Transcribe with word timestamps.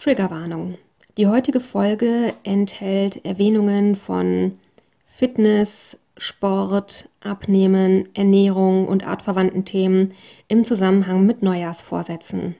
Triggerwarnung. 0.00 0.78
Die 1.18 1.26
heutige 1.26 1.60
Folge 1.60 2.32
enthält 2.42 3.22
Erwähnungen 3.26 3.96
von 3.96 4.58
Fitness, 5.04 5.98
Sport, 6.16 7.10
Abnehmen, 7.20 8.08
Ernährung 8.14 8.88
und 8.88 9.06
artverwandten 9.06 9.66
Themen 9.66 10.12
im 10.48 10.64
Zusammenhang 10.64 11.26
mit 11.26 11.42
Neujahrsvorsätzen. 11.42 12.56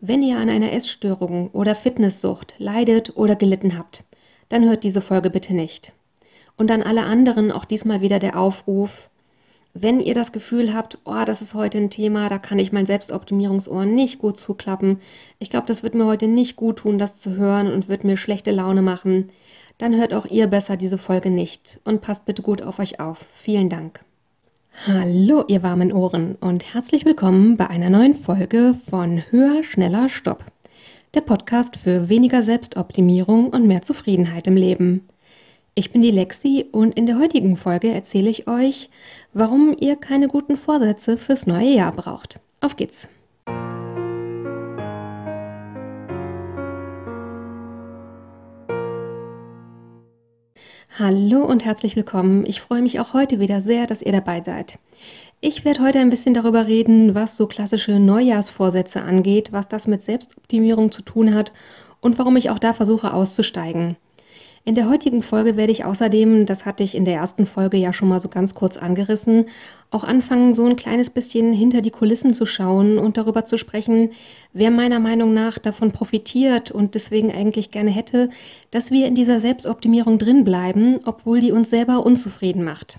Wenn 0.00 0.22
ihr 0.22 0.38
an 0.38 0.48
einer 0.48 0.72
Essstörung 0.72 1.50
oder 1.50 1.74
Fitnesssucht 1.74 2.54
leidet 2.56 3.18
oder 3.18 3.36
gelitten 3.36 3.76
habt, 3.76 4.04
dann 4.48 4.64
hört 4.64 4.82
diese 4.82 5.02
Folge 5.02 5.28
bitte 5.28 5.54
nicht. 5.54 5.92
Und 6.56 6.70
an 6.70 6.82
alle 6.82 7.02
anderen 7.02 7.52
auch 7.52 7.66
diesmal 7.66 8.00
wieder 8.00 8.18
der 8.18 8.38
Aufruf, 8.38 9.10
wenn 9.80 10.00
ihr 10.00 10.14
das 10.14 10.32
Gefühl 10.32 10.74
habt, 10.74 10.98
oh, 11.04 11.24
das 11.24 11.42
ist 11.42 11.54
heute 11.54 11.78
ein 11.78 11.90
Thema, 11.90 12.28
da 12.28 12.38
kann 12.38 12.58
ich 12.58 12.72
mein 12.72 12.86
Selbstoptimierungsohr 12.86 13.84
nicht 13.84 14.18
gut 14.18 14.38
zuklappen, 14.38 15.00
ich 15.38 15.50
glaube, 15.50 15.66
das 15.66 15.82
wird 15.82 15.94
mir 15.94 16.06
heute 16.06 16.28
nicht 16.28 16.56
gut 16.56 16.78
tun, 16.78 16.98
das 16.98 17.18
zu 17.18 17.36
hören 17.36 17.72
und 17.72 17.88
wird 17.88 18.04
mir 18.04 18.16
schlechte 18.16 18.50
Laune 18.50 18.82
machen, 18.82 19.30
dann 19.78 19.94
hört 19.94 20.14
auch 20.14 20.26
ihr 20.26 20.46
besser 20.46 20.76
diese 20.76 20.98
Folge 20.98 21.30
nicht 21.30 21.80
und 21.84 22.00
passt 22.00 22.24
bitte 22.24 22.42
gut 22.42 22.62
auf 22.62 22.78
euch 22.78 22.98
auf. 22.98 23.26
Vielen 23.34 23.68
Dank. 23.68 24.00
Hallo, 24.86 25.44
ihr 25.48 25.62
warmen 25.62 25.92
Ohren 25.92 26.36
und 26.36 26.74
herzlich 26.74 27.04
willkommen 27.04 27.56
bei 27.56 27.68
einer 27.68 27.90
neuen 27.90 28.14
Folge 28.14 28.74
von 28.88 29.22
Höher, 29.30 29.62
Schneller, 29.62 30.08
Stopp. 30.08 30.44
Der 31.14 31.22
Podcast 31.22 31.76
für 31.76 32.08
weniger 32.08 32.42
Selbstoptimierung 32.42 33.48
und 33.48 33.66
mehr 33.66 33.82
Zufriedenheit 33.82 34.46
im 34.46 34.56
Leben. 34.56 35.08
Ich 35.78 35.90
bin 35.90 36.00
die 36.00 36.10
Lexi 36.10 36.64
und 36.72 36.96
in 36.96 37.04
der 37.04 37.18
heutigen 37.18 37.58
Folge 37.58 37.90
erzähle 37.90 38.30
ich 38.30 38.48
euch, 38.48 38.88
warum 39.34 39.76
ihr 39.78 39.96
keine 39.96 40.26
guten 40.26 40.56
Vorsätze 40.56 41.18
fürs 41.18 41.46
neue 41.46 41.68
Jahr 41.68 41.92
braucht. 41.92 42.40
Auf 42.62 42.76
geht's! 42.76 43.08
Hallo 50.98 51.44
und 51.44 51.66
herzlich 51.66 51.94
willkommen. 51.94 52.46
Ich 52.46 52.62
freue 52.62 52.80
mich 52.80 52.98
auch 52.98 53.12
heute 53.12 53.38
wieder 53.38 53.60
sehr, 53.60 53.86
dass 53.86 54.00
ihr 54.00 54.12
dabei 54.12 54.42
seid. 54.42 54.78
Ich 55.42 55.66
werde 55.66 55.82
heute 55.82 55.98
ein 55.98 56.08
bisschen 56.08 56.32
darüber 56.32 56.66
reden, 56.66 57.14
was 57.14 57.36
so 57.36 57.46
klassische 57.46 58.00
Neujahrsvorsätze 58.00 59.02
angeht, 59.02 59.52
was 59.52 59.68
das 59.68 59.86
mit 59.86 60.00
Selbstoptimierung 60.00 60.90
zu 60.90 61.02
tun 61.02 61.34
hat 61.34 61.52
und 62.00 62.18
warum 62.18 62.36
ich 62.36 62.48
auch 62.48 62.58
da 62.58 62.72
versuche 62.72 63.12
auszusteigen. 63.12 63.98
In 64.66 64.74
der 64.74 64.88
heutigen 64.88 65.22
Folge 65.22 65.56
werde 65.56 65.70
ich 65.70 65.84
außerdem, 65.84 66.44
das 66.44 66.66
hatte 66.66 66.82
ich 66.82 66.96
in 66.96 67.04
der 67.04 67.14
ersten 67.14 67.46
Folge 67.46 67.76
ja 67.76 67.92
schon 67.92 68.08
mal 68.08 68.20
so 68.20 68.28
ganz 68.28 68.52
kurz 68.52 68.76
angerissen, 68.76 69.44
auch 69.92 70.02
anfangen, 70.02 70.54
so 70.54 70.66
ein 70.66 70.74
kleines 70.74 71.08
bisschen 71.08 71.52
hinter 71.52 71.82
die 71.82 71.92
Kulissen 71.92 72.34
zu 72.34 72.46
schauen 72.46 72.98
und 72.98 73.16
darüber 73.16 73.44
zu 73.44 73.58
sprechen, 73.58 74.10
wer 74.52 74.72
meiner 74.72 74.98
Meinung 74.98 75.32
nach 75.32 75.58
davon 75.58 75.92
profitiert 75.92 76.72
und 76.72 76.96
deswegen 76.96 77.30
eigentlich 77.30 77.70
gerne 77.70 77.90
hätte, 77.90 78.28
dass 78.72 78.90
wir 78.90 79.06
in 79.06 79.14
dieser 79.14 79.38
Selbstoptimierung 79.38 80.18
drin 80.18 80.42
bleiben, 80.42 80.98
obwohl 81.04 81.40
die 81.40 81.52
uns 81.52 81.70
selber 81.70 82.04
unzufrieden 82.04 82.64
macht. 82.64 82.98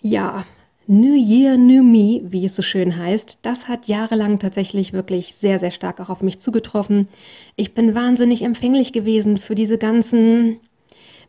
Ja, 0.00 0.46
New 0.86 1.14
Year, 1.14 1.56
New 1.56 1.84
Me, 1.84 2.22
wie 2.24 2.44
es 2.44 2.56
so 2.56 2.62
schön 2.62 2.96
heißt, 2.96 3.38
das 3.42 3.68
hat 3.68 3.86
jahrelang 3.86 4.38
tatsächlich 4.38 4.92
wirklich 4.92 5.34
sehr, 5.34 5.58
sehr 5.58 5.70
stark 5.70 6.00
auch 6.00 6.08
auf 6.08 6.22
mich 6.22 6.40
zugetroffen. 6.40 7.08
Ich 7.54 7.72
bin 7.72 7.94
wahnsinnig 7.94 8.42
empfänglich 8.42 8.92
gewesen 8.92 9.38
für 9.38 9.54
diese 9.54 9.78
ganzen 9.78 10.58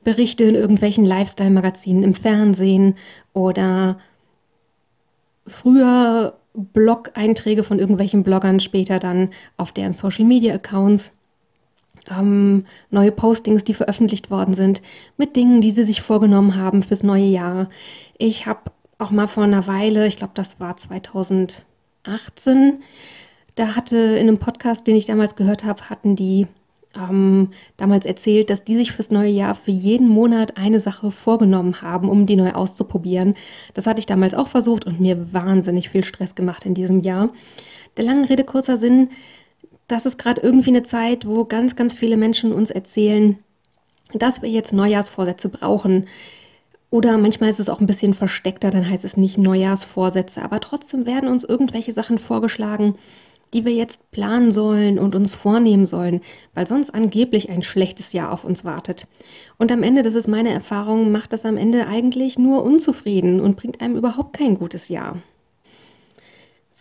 Berichte 0.03 0.43
in 0.43 0.55
irgendwelchen 0.55 1.05
Lifestyle-Magazinen 1.05 2.03
im 2.03 2.15
Fernsehen 2.15 2.95
oder 3.33 3.99
früher 5.45 6.37
Blog-Einträge 6.55 7.63
von 7.63 7.79
irgendwelchen 7.79 8.23
Bloggern, 8.23 8.59
später 8.59 8.99
dann 8.99 9.29
auf 9.57 9.71
deren 9.71 9.93
Social-Media-Accounts. 9.93 11.11
Ähm, 12.09 12.65
neue 12.89 13.11
Postings, 13.11 13.63
die 13.63 13.73
veröffentlicht 13.73 14.29
worden 14.29 14.55
sind, 14.55 14.81
mit 15.15 15.35
Dingen, 15.35 15.61
die 15.61 15.71
sie 15.71 15.85
sich 15.85 16.01
vorgenommen 16.01 16.57
haben 16.57 16.83
fürs 16.83 17.01
neue 17.01 17.23
Jahr. 17.23 17.69
Ich 18.17 18.45
habe 18.45 18.71
auch 18.97 19.11
mal 19.11 19.27
vor 19.27 19.43
einer 19.43 19.67
Weile, 19.67 20.07
ich 20.07 20.17
glaube, 20.17 20.33
das 20.35 20.59
war 20.59 20.77
2018, 20.77 21.63
da 23.55 23.75
hatte 23.75 23.97
in 23.97 24.27
einem 24.27 24.39
Podcast, 24.39 24.87
den 24.87 24.95
ich 24.95 25.05
damals 25.05 25.35
gehört 25.35 25.63
habe, 25.63 25.89
hatten 25.89 26.15
die 26.15 26.47
ähm, 26.95 27.49
damals 27.77 28.05
erzählt, 28.05 28.49
dass 28.49 28.63
die 28.63 28.75
sich 28.75 28.91
fürs 28.91 29.11
neue 29.11 29.29
Jahr 29.29 29.55
für 29.55 29.71
jeden 29.71 30.07
Monat 30.07 30.57
eine 30.57 30.79
Sache 30.79 31.11
vorgenommen 31.11 31.81
haben, 31.81 32.09
um 32.09 32.25
die 32.25 32.35
neu 32.35 32.51
auszuprobieren. 32.51 33.35
Das 33.73 33.87
hatte 33.87 33.99
ich 33.99 34.05
damals 34.05 34.33
auch 34.33 34.47
versucht 34.47 34.85
und 34.85 34.99
mir 34.99 35.33
wahnsinnig 35.33 35.89
viel 35.89 36.03
Stress 36.03 36.35
gemacht 36.35 36.65
in 36.65 36.73
diesem 36.73 36.99
Jahr. 36.99 37.29
Der 37.97 38.05
langen 38.05 38.25
Rede 38.25 38.43
kurzer 38.43 38.77
Sinn, 38.77 39.09
das 39.87 40.05
ist 40.05 40.17
gerade 40.17 40.41
irgendwie 40.41 40.69
eine 40.69 40.83
Zeit, 40.83 41.27
wo 41.27 41.45
ganz, 41.45 41.75
ganz 41.75 41.93
viele 41.93 42.17
Menschen 42.17 42.53
uns 42.53 42.69
erzählen, 42.69 43.37
dass 44.13 44.41
wir 44.41 44.49
jetzt 44.49 44.73
Neujahrsvorsätze 44.73 45.49
brauchen. 45.49 46.07
Oder 46.93 47.17
manchmal 47.17 47.49
ist 47.49 47.59
es 47.59 47.69
auch 47.69 47.79
ein 47.79 47.87
bisschen 47.87 48.13
versteckter, 48.13 48.69
dann 48.69 48.87
heißt 48.87 49.03
es 49.03 49.17
nicht 49.17 49.39
Neujahrsvorsätze, 49.39 50.43
aber 50.43 50.59
trotzdem 50.59 51.07
werden 51.07 51.27
uns 51.27 51.43
irgendwelche 51.43 51.91
Sachen 51.91 52.19
vorgeschlagen, 52.19 52.99
die 53.51 53.65
wir 53.65 53.71
jetzt 53.71 54.11
planen 54.11 54.51
sollen 54.51 54.99
und 54.99 55.15
uns 55.15 55.33
vornehmen 55.33 55.87
sollen, 55.87 56.21
weil 56.53 56.67
sonst 56.67 56.93
angeblich 56.93 57.49
ein 57.49 57.63
schlechtes 57.63 58.13
Jahr 58.13 58.31
auf 58.31 58.43
uns 58.43 58.63
wartet. 58.63 59.07
Und 59.57 59.71
am 59.71 59.81
Ende, 59.81 60.03
das 60.03 60.13
ist 60.13 60.27
meine 60.27 60.53
Erfahrung, 60.53 61.11
macht 61.11 61.33
das 61.33 61.45
am 61.45 61.57
Ende 61.57 61.87
eigentlich 61.87 62.37
nur 62.37 62.61
unzufrieden 62.61 63.41
und 63.41 63.57
bringt 63.57 63.81
einem 63.81 63.95
überhaupt 63.95 64.33
kein 64.37 64.59
gutes 64.59 64.87
Jahr. 64.87 65.17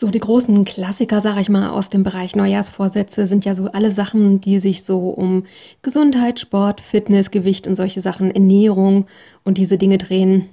So 0.02 0.10
die 0.10 0.18
großen 0.18 0.64
Klassiker, 0.64 1.20
sag 1.20 1.38
ich 1.40 1.48
mal, 1.48 1.70
aus 1.70 1.88
dem 1.88 2.02
Bereich 2.02 2.34
Neujahrsvorsätze 2.34 3.28
sind 3.28 3.44
ja 3.44 3.54
so 3.54 3.70
alle 3.70 3.92
Sachen, 3.92 4.40
die 4.40 4.58
sich 4.58 4.82
so 4.82 5.10
um 5.10 5.44
Gesundheit, 5.82 6.40
Sport, 6.40 6.80
Fitness, 6.80 7.30
Gewicht 7.30 7.68
und 7.68 7.76
solche 7.76 8.00
Sachen, 8.00 8.32
Ernährung 8.32 9.06
und 9.44 9.58
diese 9.58 9.78
Dinge 9.78 9.98
drehen. 9.98 10.48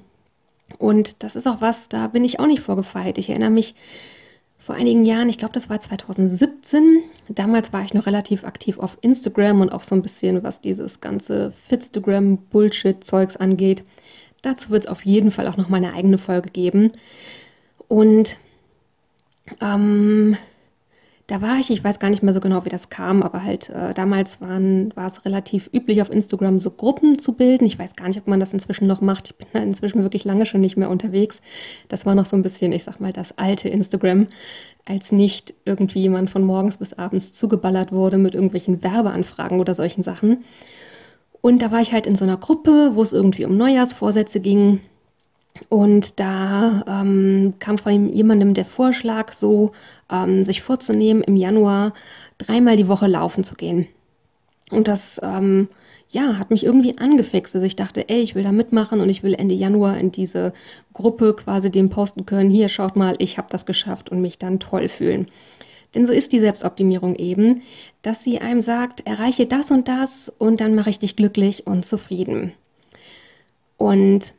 Und 0.78 1.24
das 1.24 1.36
ist 1.36 1.48
auch 1.48 1.62
was, 1.62 1.90
da 1.90 2.10
bin 2.10 2.24
ich 2.24 2.40
auch 2.40 2.46
nicht 2.46 2.60
vorgefeilt. 2.60 3.18
Ich 3.18 3.32
erinnere 3.32 3.50
mich 3.50 3.74
vor 4.60 4.76
einigen 4.76 5.04
Jahren, 5.04 5.30
ich 5.30 5.40
glaube, 5.40 5.56
das 5.56 5.68
war 5.68 5.82
2017. 5.82 7.00
Damals 7.30 7.74
war 7.74 7.84
ich 7.84 7.96
noch 7.96 8.06
relativ 8.06 8.44
aktiv 8.44 8.78
auf 8.78 9.00
Instagram 9.02 9.62
und 9.62 9.72
auch 9.72 9.82
so 9.82 9.96
ein 9.96 10.04
bisschen, 10.04 10.44
was 10.44 10.62
dieses 10.62 11.02
ganze 11.02 11.54
Fitstagram-Bullshit-Zeugs 11.70 13.36
angeht. 13.36 13.84
Dazu 14.44 14.70
wird 14.70 14.84
es 14.84 14.90
auf 14.92 15.04
jeden 15.08 15.32
Fall 15.32 15.48
auch 15.48 15.58
noch 15.58 15.70
mal 15.70 15.78
eine 15.78 15.94
eigene 15.94 16.20
Folge 16.20 16.52
geben. 16.52 16.92
Und 17.88 18.38
ähm, 19.62 20.38
da 21.30 21.44
war 21.44 21.60
ich, 21.60 21.70
ich 21.70 21.84
weiß 21.84 22.00
gar 22.00 22.10
nicht 22.10 22.24
mehr 22.24 22.34
so 22.34 22.40
genau, 22.40 22.66
wie 22.66 22.70
das 22.70 22.90
kam, 22.90 23.22
aber 23.22 23.44
halt 23.44 23.70
äh, 23.70 23.94
damals 23.94 24.42
waren, 24.42 24.92
war 24.96 25.06
es 25.06 25.26
relativ 25.26 25.70
üblich, 25.72 26.02
auf 26.02 26.10
Instagram 26.10 26.58
so 26.58 26.72
Gruppen 26.72 27.20
zu 27.20 27.34
bilden. 27.34 27.68
Ich 27.68 27.78
weiß 27.78 27.96
gar 27.96 28.08
nicht, 28.08 28.18
ob 28.18 28.26
man 28.26 28.40
das 28.40 28.52
inzwischen 28.52 28.88
noch 28.88 29.00
macht. 29.02 29.28
Ich 29.30 29.36
bin 29.36 29.48
da 29.54 29.60
inzwischen 29.60 30.02
wirklich 30.02 30.24
lange 30.24 30.48
schon 30.48 30.62
nicht 30.62 30.76
mehr 30.76 30.90
unterwegs. 30.90 31.40
Das 31.88 32.08
war 32.08 32.16
noch 32.16 32.26
so 32.26 32.36
ein 32.36 32.42
bisschen, 32.42 32.72
ich 32.72 32.84
sag 32.84 33.00
mal, 33.00 33.14
das 33.14 33.38
alte 33.38 33.70
Instagram, 33.70 34.26
als 34.86 35.12
nicht 35.12 35.54
irgendwie 35.66 36.00
jemand 36.02 36.32
von 36.32 36.44
morgens 36.44 36.78
bis 36.78 36.94
abends 36.94 37.32
zugeballert 37.32 37.92
wurde 37.92 38.18
mit 38.18 38.34
irgendwelchen 38.34 38.82
Werbeanfragen 38.82 39.60
oder 39.60 39.76
solchen 39.76 40.02
Sachen. 40.02 40.46
Und 41.42 41.62
da 41.62 41.72
war 41.72 41.82
ich 41.82 41.94
halt 41.94 42.08
in 42.08 42.16
so 42.16 42.26
einer 42.26 42.38
Gruppe, 42.38 42.92
wo 42.96 43.04
es 43.04 43.14
irgendwie 43.14 43.46
um 43.46 43.56
Neujahrsvorsätze 43.56 44.40
ging. 44.40 44.82
Und 45.68 46.20
da 46.20 46.84
ähm, 46.88 47.56
kam 47.60 47.78
von 47.78 48.14
jemandem 48.14 48.54
der 48.54 48.66
Vorschlag, 48.66 49.34
so 49.34 49.72
ähm, 50.10 50.44
sich 50.44 50.62
vorzunehmen, 50.62 51.24
im 51.24 51.36
Januar 51.36 51.94
dreimal 52.38 52.78
die 52.78 52.88
Woche 52.88 53.08
laufen 53.08 53.44
zu 53.44 53.56
gehen. 53.56 53.88
Und 54.72 54.88
das 54.88 55.20
ähm, 55.24 55.68
ja, 56.10 56.38
hat 56.38 56.50
mich 56.50 56.64
irgendwie 56.64 56.98
angefixt. 56.98 57.56
Also 57.56 57.66
ich 57.66 57.76
dachte, 57.76 58.10
ey, 58.10 58.22
ich 58.22 58.36
will 58.36 58.44
da 58.44 58.52
mitmachen 58.52 59.00
und 59.00 59.10
ich 59.10 59.24
will 59.24 59.36
Ende 59.36 59.56
Januar 59.56 59.98
in 59.98 60.12
diese 60.12 60.54
Gruppe 60.94 61.36
quasi 61.36 61.70
dem 61.70 61.90
posten 61.90 62.26
können, 62.26 62.50
hier 62.50 62.70
schaut 62.70 62.96
mal, 62.96 63.16
ich 63.20 63.38
habe 63.38 63.48
das 63.52 63.66
geschafft 63.66 64.10
und 64.10 64.22
mich 64.22 64.38
dann 64.40 64.60
toll 64.60 64.88
fühlen. 64.88 65.28
Denn 65.94 66.06
so 66.06 66.14
ist 66.14 66.32
die 66.32 66.40
Selbstoptimierung 66.40 67.16
eben, 67.16 67.62
dass 68.02 68.24
sie 68.24 68.40
einem 68.40 68.62
sagt, 68.62 69.06
erreiche 69.08 69.46
das 69.46 69.72
und 69.72 69.88
das 69.88 70.32
und 70.38 70.62
dann 70.62 70.76
mache 70.76 70.90
ich 70.90 71.00
dich 71.00 71.16
glücklich 71.16 71.66
und 71.66 71.86
zufrieden. 71.86 72.54
Und 73.78 74.34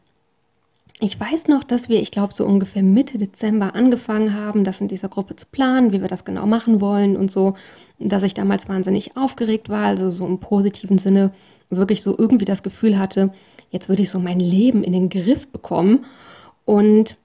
ich 1.01 1.19
weiß 1.19 1.49
noch, 1.49 1.65
dass 1.65 1.89
wir, 1.89 2.01
ich 2.01 2.11
glaube, 2.11 2.35
so 2.35 2.45
ungefähr 2.45 2.83
Mitte 2.83 3.19
Dezember 3.19 3.75
angefangen 3.75 4.35
haben, 4.35 4.65
das 4.65 4.81
in 4.81 4.89
dieser 4.89 5.09
Gruppe 5.09 5.35
zu 5.35 5.47
planen, 5.47 5.93
wie 5.93 6.01
wir 6.01 6.09
das 6.09 6.25
genau 6.25 6.47
machen 6.47 6.81
wollen 6.81 7.17
und 7.17 7.31
so, 7.31 7.55
dass 7.99 8.23
ich 8.23 8.35
damals 8.35 8.69
wahnsinnig 8.69 9.17
aufgeregt 9.17 9.69
war, 9.69 9.87
also 9.87 10.11
so 10.11 10.27
im 10.27 10.39
positiven 10.39 10.99
Sinne 10.99 11.33
wirklich 11.71 12.03
so 12.03 12.17
irgendwie 12.17 12.45
das 12.45 12.63
Gefühl 12.63 12.99
hatte, 12.99 13.33
jetzt 13.71 13.89
würde 13.89 14.03
ich 14.03 14.11
so 14.11 14.19
mein 14.19 14.41
Leben 14.41 14.83
in 14.83 14.93
den 14.93 15.09
Griff 15.09 15.49
bekommen. 15.49 16.05
Und 16.65 17.17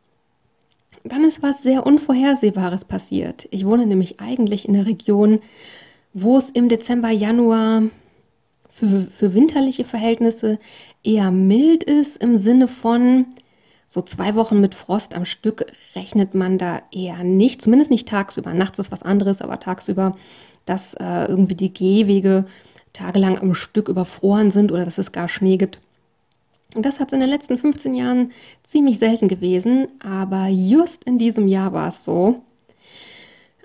dann 1.03 1.23
ist 1.23 1.43
was 1.43 1.61
sehr 1.61 1.85
Unvorhersehbares 1.85 2.85
passiert. 2.85 3.47
Ich 3.51 3.65
wohne 3.65 3.85
nämlich 3.85 4.21
eigentlich 4.21 4.67
in 4.67 4.73
der 4.73 4.85
Region, 4.85 5.39
wo 6.13 6.37
es 6.37 6.49
im 6.49 6.69
Dezember, 6.69 7.09
Januar 7.09 7.83
für, 8.69 9.07
für 9.07 9.33
winterliche 9.33 9.85
Verhältnisse 9.85 10.59
eher 11.03 11.31
mild 11.31 11.83
ist 11.83 12.17
im 12.17 12.37
Sinne 12.37 12.67
von, 12.67 13.25
so 13.95 14.01
zwei 14.01 14.35
Wochen 14.35 14.59
mit 14.59 14.75
Frost 14.75 15.15
am 15.15 15.25
Stück 15.25 15.65
rechnet 15.95 16.35
man 16.35 16.57
da 16.57 16.81
eher 16.91 17.23
nicht, 17.23 17.61
zumindest 17.61 17.89
nicht 17.89 18.07
tagsüber. 18.07 18.53
Nachts 18.53 18.77
ist 18.77 18.91
was 18.91 19.01
anderes, 19.03 19.41
aber 19.41 19.59
tagsüber 19.59 20.15
dass 20.65 20.95
äh, 20.95 21.25
irgendwie 21.25 21.55
die 21.55 21.73
Gehwege 21.73 22.45
tagelang 22.93 23.37
am 23.37 23.53
Stück 23.53 23.87
überfroren 23.87 24.51
sind 24.51 24.71
oder 24.71 24.85
dass 24.85 24.97
es 24.97 25.11
gar 25.11 25.29
Schnee 25.29 25.57
gibt. 25.57 25.79
Und 26.73 26.85
das 26.85 26.99
hat 26.99 27.09
es 27.09 27.13
in 27.13 27.19
den 27.19 27.29
letzten 27.29 27.57
15 27.57 27.93
Jahren 27.93 28.31
ziemlich 28.63 28.99
selten 28.99 29.27
gewesen, 29.27 29.87
aber 29.99 30.47
just 30.47 31.03
in 31.05 31.17
diesem 31.17 31.47
Jahr 31.47 31.71
war 31.71 31.89
es 31.89 32.03
so. 32.03 32.41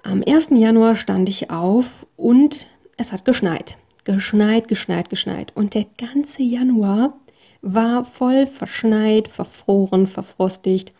Am 0.02 0.22
1. 0.26 0.50
Januar 0.52 0.94
stand 0.94 1.28
ich 1.28 1.50
auf 1.50 1.86
und 2.16 2.66
es 2.96 3.12
hat 3.12 3.24
geschneit. 3.24 3.76
Geschneit, 4.04 4.68
geschneit, 4.68 5.10
geschneit. 5.10 5.52
Und 5.56 5.74
der 5.74 5.86
ganze 5.98 6.42
Januar 6.42 7.14
war 7.62 8.04
voll 8.04 8.46
verschneit, 8.46 9.28
verfroren, 9.28 10.06
verfrostigt. 10.06 10.92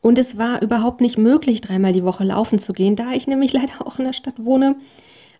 Und 0.00 0.18
es 0.18 0.38
war 0.38 0.62
überhaupt 0.62 1.00
nicht 1.00 1.18
möglich, 1.18 1.60
dreimal 1.60 1.92
die 1.92 2.04
Woche 2.04 2.24
laufen 2.24 2.58
zu 2.58 2.72
gehen, 2.72 2.96
da 2.96 3.12
ich 3.12 3.26
nämlich 3.26 3.52
leider 3.54 3.86
auch 3.86 3.98
in 3.98 4.04
der 4.04 4.12
Stadt 4.12 4.34
wohne. 4.38 4.76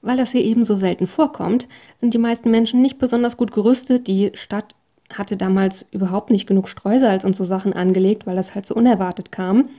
Weil 0.00 0.16
das 0.16 0.30
hier 0.30 0.44
eben 0.44 0.64
so 0.64 0.76
selten 0.76 1.06
vorkommt, 1.06 1.66
sind 1.96 2.14
die 2.14 2.18
meisten 2.18 2.50
Menschen 2.50 2.82
nicht 2.82 2.98
besonders 2.98 3.36
gut 3.36 3.52
gerüstet. 3.52 4.06
Die 4.06 4.30
Stadt 4.34 4.76
hatte 5.12 5.36
damals 5.36 5.86
überhaupt 5.90 6.30
nicht 6.30 6.46
genug 6.46 6.68
Streusalz 6.68 7.24
und 7.24 7.34
so 7.34 7.44
Sachen 7.44 7.72
angelegt, 7.72 8.26
weil 8.26 8.36
das 8.36 8.54
halt 8.54 8.66
so 8.66 8.74
unerwartet 8.74 9.32
kam. 9.32 9.70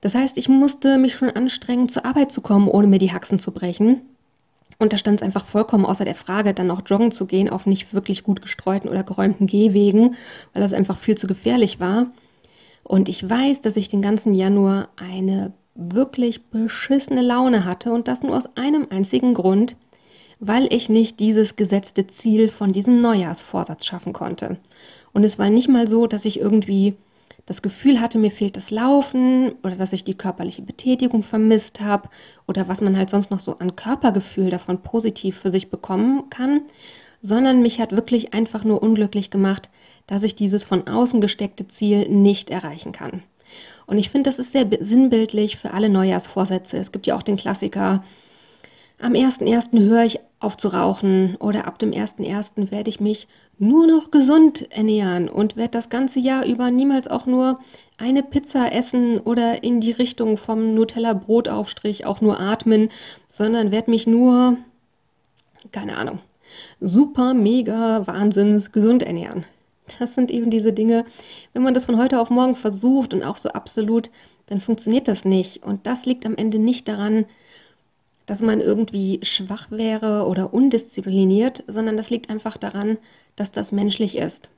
Das 0.00 0.14
heißt, 0.14 0.36
ich 0.36 0.50
musste 0.50 0.98
mich 0.98 1.14
schon 1.14 1.30
anstrengen, 1.30 1.88
zur 1.88 2.04
Arbeit 2.04 2.32
zu 2.32 2.42
kommen, 2.42 2.68
ohne 2.68 2.86
mir 2.86 2.98
die 2.98 3.12
Haxen 3.12 3.38
zu 3.38 3.52
brechen. 3.52 4.02
Und 4.78 4.92
da 4.92 4.98
stand 4.98 5.20
es 5.20 5.26
einfach 5.26 5.46
vollkommen 5.46 5.86
außer 5.86 6.04
der 6.04 6.14
Frage, 6.14 6.52
dann 6.52 6.66
noch 6.66 6.82
joggen 6.84 7.12
zu 7.12 7.26
gehen 7.26 7.48
auf 7.48 7.66
nicht 7.66 7.94
wirklich 7.94 8.22
gut 8.24 8.42
gestreuten 8.42 8.90
oder 8.90 9.04
geräumten 9.04 9.46
Gehwegen, 9.46 10.16
weil 10.52 10.62
das 10.62 10.72
einfach 10.72 10.98
viel 10.98 11.16
zu 11.16 11.26
gefährlich 11.26 11.80
war. 11.80 12.06
Und 12.82 13.08
ich 13.08 13.28
weiß, 13.28 13.62
dass 13.62 13.76
ich 13.76 13.88
den 13.88 14.02
ganzen 14.02 14.34
Januar 14.34 14.88
eine 14.96 15.52
wirklich 15.74 16.44
beschissene 16.46 17.22
Laune 17.22 17.64
hatte 17.64 17.92
und 17.92 18.08
das 18.08 18.22
nur 18.22 18.36
aus 18.36 18.56
einem 18.56 18.86
einzigen 18.90 19.34
Grund, 19.34 19.76
weil 20.38 20.72
ich 20.72 20.88
nicht 20.88 21.20
dieses 21.20 21.56
gesetzte 21.56 22.06
Ziel 22.06 22.48
von 22.48 22.72
diesem 22.72 23.00
Neujahrsvorsatz 23.00 23.86
schaffen 23.86 24.12
konnte. 24.12 24.58
Und 25.12 25.24
es 25.24 25.38
war 25.38 25.48
nicht 25.48 25.68
mal 25.68 25.88
so, 25.88 26.06
dass 26.06 26.24
ich 26.24 26.38
irgendwie 26.38 26.94
das 27.46 27.60
Gefühl 27.60 28.00
hatte, 28.00 28.18
mir 28.18 28.30
fehlt 28.30 28.56
das 28.56 28.70
Laufen 28.70 29.52
oder 29.62 29.76
dass 29.76 29.92
ich 29.92 30.04
die 30.04 30.14
körperliche 30.14 30.62
Betätigung 30.62 31.22
vermisst 31.22 31.80
habe 31.80 32.08
oder 32.48 32.68
was 32.68 32.80
man 32.80 32.96
halt 32.96 33.10
sonst 33.10 33.30
noch 33.30 33.40
so 33.40 33.56
an 33.56 33.76
Körpergefühl 33.76 34.50
davon 34.50 34.82
positiv 34.82 35.38
für 35.38 35.50
sich 35.50 35.68
bekommen 35.68 36.30
kann, 36.30 36.62
sondern 37.20 37.62
mich 37.62 37.80
hat 37.80 37.92
wirklich 37.92 38.32
einfach 38.32 38.64
nur 38.64 38.82
unglücklich 38.82 39.30
gemacht, 39.30 39.68
dass 40.06 40.22
ich 40.22 40.34
dieses 40.34 40.64
von 40.64 40.86
außen 40.86 41.20
gesteckte 41.20 41.68
Ziel 41.68 42.08
nicht 42.08 42.50
erreichen 42.50 42.92
kann. 42.92 43.22
Und 43.86 43.98
ich 43.98 44.10
finde, 44.10 44.28
das 44.30 44.38
ist 44.38 44.52
sehr 44.52 44.66
sinnbildlich 44.80 45.56
für 45.56 45.72
alle 45.72 45.90
Neujahrsvorsätze. 45.90 46.78
Es 46.78 46.92
gibt 46.92 47.06
ja 47.06 47.16
auch 47.16 47.22
den 47.22 47.36
Klassiker, 47.36 48.04
am 49.00 49.12
1.1. 49.12 49.78
höre 49.78 50.04
ich 50.04 50.20
auf 50.40 50.56
zu 50.56 50.68
rauchen 50.68 51.36
oder 51.36 51.66
ab 51.66 51.78
dem 51.78 51.90
1.1. 51.90 52.70
werde 52.70 52.90
ich 52.90 53.00
mich 53.00 53.26
nur 53.58 53.86
noch 53.86 54.10
gesund 54.10 54.70
ernähren 54.70 55.28
und 55.28 55.56
werde 55.56 55.72
das 55.72 55.88
ganze 55.88 56.20
Jahr 56.20 56.44
über 56.44 56.70
niemals 56.70 57.08
auch 57.08 57.26
nur 57.26 57.60
eine 57.98 58.22
Pizza 58.22 58.72
essen 58.72 59.18
oder 59.18 59.62
in 59.62 59.80
die 59.80 59.92
Richtung 59.92 60.36
vom 60.36 60.74
Nutella-Brotaufstrich 60.74 62.04
auch 62.04 62.20
nur 62.20 62.40
atmen, 62.40 62.90
sondern 63.30 63.70
werde 63.70 63.90
mich 63.90 64.06
nur, 64.06 64.58
keine 65.72 65.96
Ahnung, 65.96 66.18
super, 66.80 67.34
mega, 67.34 68.06
wahnsinns 68.06 68.72
gesund 68.72 69.02
ernähren. 69.02 69.44
Das 69.98 70.14
sind 70.14 70.30
eben 70.30 70.50
diese 70.50 70.72
Dinge, 70.72 71.04
wenn 71.52 71.62
man 71.62 71.74
das 71.74 71.84
von 71.84 71.98
heute 71.98 72.20
auf 72.20 72.30
morgen 72.30 72.54
versucht 72.54 73.12
und 73.12 73.22
auch 73.22 73.36
so 73.36 73.50
absolut, 73.50 74.10
dann 74.46 74.60
funktioniert 74.60 75.08
das 75.08 75.24
nicht. 75.24 75.62
Und 75.62 75.86
das 75.86 76.06
liegt 76.06 76.26
am 76.26 76.36
Ende 76.36 76.58
nicht 76.58 76.88
daran, 76.88 77.26
dass 78.26 78.40
man 78.40 78.60
irgendwie 78.60 79.20
schwach 79.22 79.70
wäre 79.70 80.26
oder 80.26 80.54
undiszipliniert, 80.54 81.62
sondern 81.66 81.96
das 81.96 82.10
liegt 82.10 82.30
einfach 82.30 82.56
daran, 82.56 82.98
dass 83.36 83.52
das 83.52 83.72
menschlich 83.72 84.16
ist. 84.16 84.48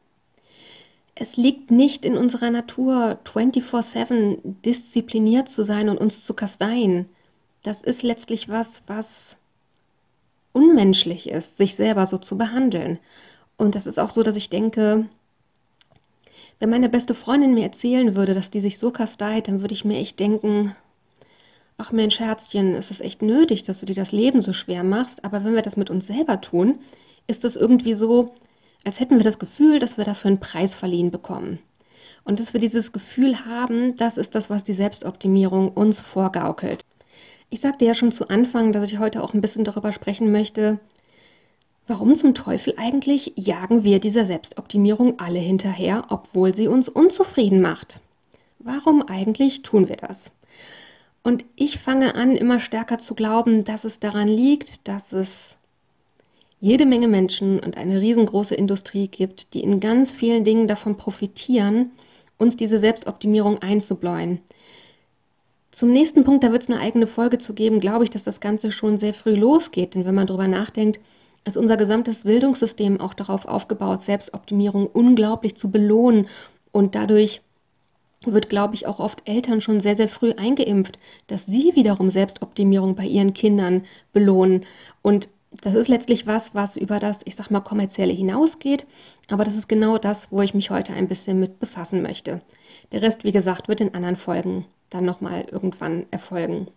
Es 1.14 1.36
liegt 1.36 1.70
nicht 1.70 2.04
in 2.04 2.16
unserer 2.16 2.50
Natur, 2.50 3.18
24-7 3.24 4.38
diszipliniert 4.64 5.48
zu 5.48 5.64
sein 5.64 5.88
und 5.88 5.98
uns 5.98 6.24
zu 6.24 6.34
kasteien. 6.34 7.06
Das 7.62 7.82
ist 7.82 8.02
letztlich 8.02 8.48
was, 8.48 8.82
was 8.86 9.36
unmenschlich 10.52 11.28
ist, 11.28 11.56
sich 11.56 11.74
selber 11.74 12.06
so 12.06 12.18
zu 12.18 12.36
behandeln. 12.36 12.98
Und 13.56 13.74
das 13.74 13.86
ist 13.86 13.98
auch 13.98 14.10
so, 14.10 14.22
dass 14.22 14.36
ich 14.36 14.50
denke, 14.50 15.06
wenn 16.58 16.70
meine 16.70 16.88
beste 16.88 17.14
Freundin 17.14 17.54
mir 17.54 17.64
erzählen 17.64 18.14
würde, 18.14 18.34
dass 18.34 18.50
die 18.50 18.60
sich 18.60 18.78
so 18.78 18.90
kasteit, 18.90 19.48
dann 19.48 19.60
würde 19.60 19.74
ich 19.74 19.84
mir 19.84 19.98
echt 19.98 20.18
denken, 20.20 20.74
ach 21.78 21.93
Mensch, 21.93 22.19
Herzchen, 22.20 22.75
es 22.75 22.90
ist 22.90 23.00
echt 23.00 23.23
nötig, 23.23 23.62
dass 23.62 23.81
du 23.81 23.87
dir 23.87 23.94
das 23.94 24.12
Leben 24.12 24.40
so 24.40 24.52
schwer 24.52 24.82
machst, 24.82 25.25
aber 25.25 25.44
wenn 25.44 25.55
wir 25.55 25.62
das 25.62 25.76
mit 25.76 25.90
uns 25.90 26.06
selber 26.06 26.40
tun, 26.40 26.78
ist 27.26 27.44
das 27.44 27.56
irgendwie 27.56 27.94
so, 27.94 28.34
als 28.84 29.00
hätten 29.00 29.17
wir 29.17 29.25
das 29.25 29.38
Gefühl, 29.38 29.78
dass 29.78 29.99
wir 29.99 30.05
dafür 30.05 30.28
einen 30.28 30.40
Preis 30.40 30.75
verliehen 30.75 31.11
bekommen. 31.11 31.58
Und 32.25 32.40
dass 32.40 32.52
wir 32.52 32.61
dieses 32.61 32.93
Gefühl 32.93 33.44
haben, 33.44 33.96
das 33.96 34.17
ist 34.17 34.34
das, 34.34 34.50
was 34.50 34.64
die 34.64 34.73
Selbstoptimierung 34.73 35.70
uns 35.70 36.00
vorgaukelt. 36.00 36.82
Ich 37.50 37.61
sagte 37.61 37.84
ja 37.84 37.94
schon 37.94 38.11
zu 38.11 38.28
Anfang, 38.28 38.73
dass 38.73 38.90
ich 38.90 38.99
heute 38.99 39.23
auch 39.23 39.34
ein 39.34 39.40
bisschen 39.40 39.64
darüber 39.64 39.93
sprechen 39.93 40.32
möchte, 40.32 40.81
warum 41.87 42.17
zum 42.17 42.34
Teufel 42.34 42.75
eigentlich 42.78 43.32
jagen 43.37 43.84
wir 43.84 44.00
dieser 44.00 44.25
Selbstoptimierung 44.25 45.20
alle 45.20 45.38
hinterher, 45.38 46.06
obwohl 46.08 46.52
sie 46.55 46.67
uns 46.67 46.88
unzufrieden 46.88 47.61
macht. 47.61 48.00
Warum 48.58 49.06
eigentlich 49.06 49.62
tun 49.62 49.88
wir 49.88 49.96
das? 49.96 50.32
Und 51.26 51.44
ich 51.56 51.78
fange 51.78 52.14
an, 52.14 52.37
immer 52.37 52.61
stärker 52.61 53.00
zu 53.00 53.17
glauben, 53.17 53.64
dass 53.64 53.82
es 53.82 53.99
daran 53.99 54.28
liegt, 54.28 54.87
dass 54.87 55.12
es 55.12 55.56
jede 56.61 56.87
Menge 56.87 57.08
Menschen 57.08 57.58
und 57.58 57.76
eine 57.76 58.00
riesengroße 58.00 58.55
Industrie 58.55 59.08
gibt, 59.08 59.52
die 59.52 59.61
in 59.61 59.81
ganz 59.81 60.12
vielen 60.12 60.44
Dingen 60.44 60.69
davon 60.69 60.96
profitieren, 60.96 61.90
uns 62.38 62.56
diese 62.56 62.78
Selbstoptimierung 62.78 63.58
einzubläuen. 63.58 64.38
Zum 65.73 65.90
nächsten 65.90 66.23
Punkt, 66.23 66.44
da 66.44 66.52
wird 66.52 66.62
es 66.62 66.70
eine 66.70 66.78
eigene 66.78 67.08
Folge 67.08 67.38
zu 67.38 67.55
geben, 67.55 67.81
glaube 67.81 68.05
ich, 68.05 68.11
dass 68.11 68.23
das 68.23 68.38
Ganze 68.38 68.70
schon 68.70 68.96
sehr 68.96 69.12
früh 69.12 69.34
losgeht. 69.34 69.96
Denn 69.96 70.05
wenn 70.05 70.14
man 70.14 70.28
darüber 70.28 70.46
nachdenkt, 70.46 71.00
ist 71.44 71.56
unser 71.56 71.76
gesamtes 71.76 72.23
Bildungssystem 72.23 73.00
auch 73.00 73.14
darauf 73.14 73.46
aufgebaut, 73.46 74.02
Selbstoptimierung 74.02 74.87
unglaublich 74.87 75.56
zu 75.56 75.73
belohnen 75.73 76.28
und 76.70 76.94
dadurch 76.94 77.43
wird, 78.24 78.48
glaube 78.48 78.74
ich, 78.74 78.86
auch 78.86 78.98
oft 78.98 79.28
Eltern 79.28 79.60
schon 79.60 79.80
sehr, 79.80 79.94
sehr 79.94 80.08
früh 80.08 80.32
eingeimpft, 80.32 80.98
dass 81.26 81.46
sie 81.46 81.72
wiederum 81.74 82.08
Selbstoptimierung 82.08 82.94
bei 82.94 83.04
ihren 83.04 83.34
Kindern 83.34 83.82
belohnen. 84.12 84.64
Und 85.02 85.28
das 85.62 85.74
ist 85.74 85.88
letztlich 85.88 86.26
was, 86.26 86.54
was 86.54 86.76
über 86.76 86.98
das, 86.98 87.20
ich 87.24 87.36
sag 87.36 87.50
mal, 87.50 87.60
kommerzielle 87.60 88.12
hinausgeht. 88.12 88.87
Aber 89.28 89.44
das 89.44 89.56
ist 89.56 89.68
genau 89.68 89.99
das, 89.99 90.30
wo 90.30 90.42
ich 90.42 90.54
mich 90.54 90.70
heute 90.70 90.92
ein 90.92 91.08
bisschen 91.08 91.40
mit 91.40 91.58
befassen 91.58 92.02
möchte. 92.02 92.40
Der 92.92 93.02
Rest, 93.02 93.25
wie 93.25 93.32
gesagt, 93.32 93.68
wird 93.68 93.80
in 93.80 93.94
anderen 93.94 94.16
Folgen 94.16 94.66
dann 94.90 95.04
nochmal 95.04 95.46
irgendwann 95.50 96.06
erfolgen. 96.11 96.68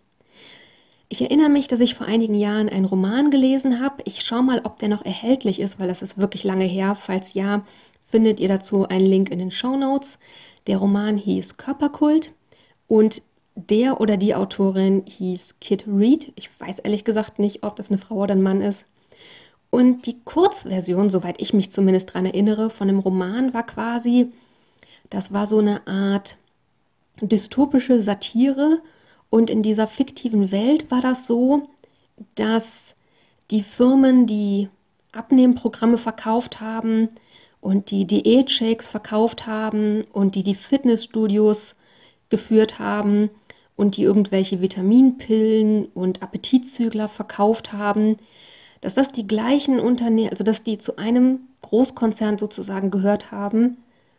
Ich 1.08 1.20
erinnere 1.20 1.48
mich, 1.48 1.66
dass 1.66 1.80
ich 1.80 1.94
vor 1.94 2.06
einigen 2.06 2.34
Jahren 2.34 2.68
einen 2.68 2.84
Roman 2.84 3.30
gelesen 3.30 3.80
habe. 3.80 4.02
Ich 4.04 4.22
schaue 4.22 4.44
mal, 4.44 4.60
ob 4.62 4.78
der 4.78 4.88
noch 4.88 5.04
erhältlich 5.04 5.58
ist, 5.58 5.80
weil 5.80 5.88
das 5.88 6.02
ist 6.02 6.18
wirklich 6.18 6.44
lange 6.44 6.64
her. 6.64 6.94
Falls 6.94 7.34
ja, 7.34 7.64
findet 8.06 8.38
ihr 8.38 8.48
dazu 8.48 8.86
einen 8.86 9.06
Link 9.06 9.30
in 9.30 9.40
den 9.40 9.50
Show 9.50 9.76
Notes. 9.76 10.18
Der 10.66 10.78
Roman 10.78 11.16
hieß 11.16 11.56
Körperkult 11.56 12.32
und 12.86 13.22
der 13.54 14.00
oder 14.00 14.16
die 14.16 14.34
Autorin 14.34 15.04
hieß 15.06 15.56
Kit 15.60 15.84
Reed. 15.86 16.32
Ich 16.36 16.50
weiß 16.60 16.80
ehrlich 16.80 17.04
gesagt 17.04 17.38
nicht, 17.38 17.62
ob 17.62 17.76
das 17.76 17.90
eine 17.90 17.98
Frau 17.98 18.16
oder 18.16 18.34
ein 18.34 18.42
Mann 18.42 18.60
ist. 18.60 18.86
Und 19.70 20.06
die 20.06 20.18
Kurzversion, 20.24 21.10
soweit 21.10 21.40
ich 21.40 21.52
mich 21.52 21.70
zumindest 21.70 22.10
daran 22.10 22.26
erinnere, 22.26 22.70
von 22.70 22.88
dem 22.88 22.98
Roman 22.98 23.54
war 23.54 23.64
quasi, 23.64 24.32
das 25.10 25.32
war 25.32 25.46
so 25.46 25.58
eine 25.58 25.86
Art 25.86 26.36
dystopische 27.20 28.02
Satire. 28.02 28.80
Und 29.28 29.48
in 29.48 29.62
dieser 29.62 29.86
fiktiven 29.86 30.50
Welt 30.50 30.90
war 30.90 31.00
das 31.00 31.26
so, 31.26 31.68
dass 32.34 32.94
die 33.50 33.62
Firmen, 33.62 34.26
die 34.26 34.68
Abnehmprogramme 35.12 35.98
verkauft 35.98 36.60
haben, 36.60 37.08
und 37.60 37.90
die 37.90 38.06
Diätshakes 38.06 38.88
verkauft 38.88 39.46
haben 39.46 40.04
und 40.12 40.34
die 40.34 40.42
die 40.42 40.54
Fitnessstudios 40.54 41.76
geführt 42.28 42.78
haben 42.78 43.30
und 43.76 43.96
die 43.96 44.02
irgendwelche 44.02 44.60
Vitaminpillen 44.60 45.86
und 45.86 46.22
Appetitzügler 46.22 47.08
verkauft 47.08 47.72
haben, 47.72 48.16
dass 48.80 48.94
das 48.94 49.12
die 49.12 49.26
gleichen 49.26 49.78
Unternehmen, 49.78 50.30
also 50.30 50.44
dass 50.44 50.62
die 50.62 50.78
zu 50.78 50.96
einem 50.96 51.40
Großkonzern 51.62 52.38
sozusagen 52.38 52.90
gehört 52.90 53.30
haben, 53.30 53.78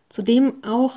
zu 0.09 0.21
dem 0.21 0.63
auch 0.63 0.93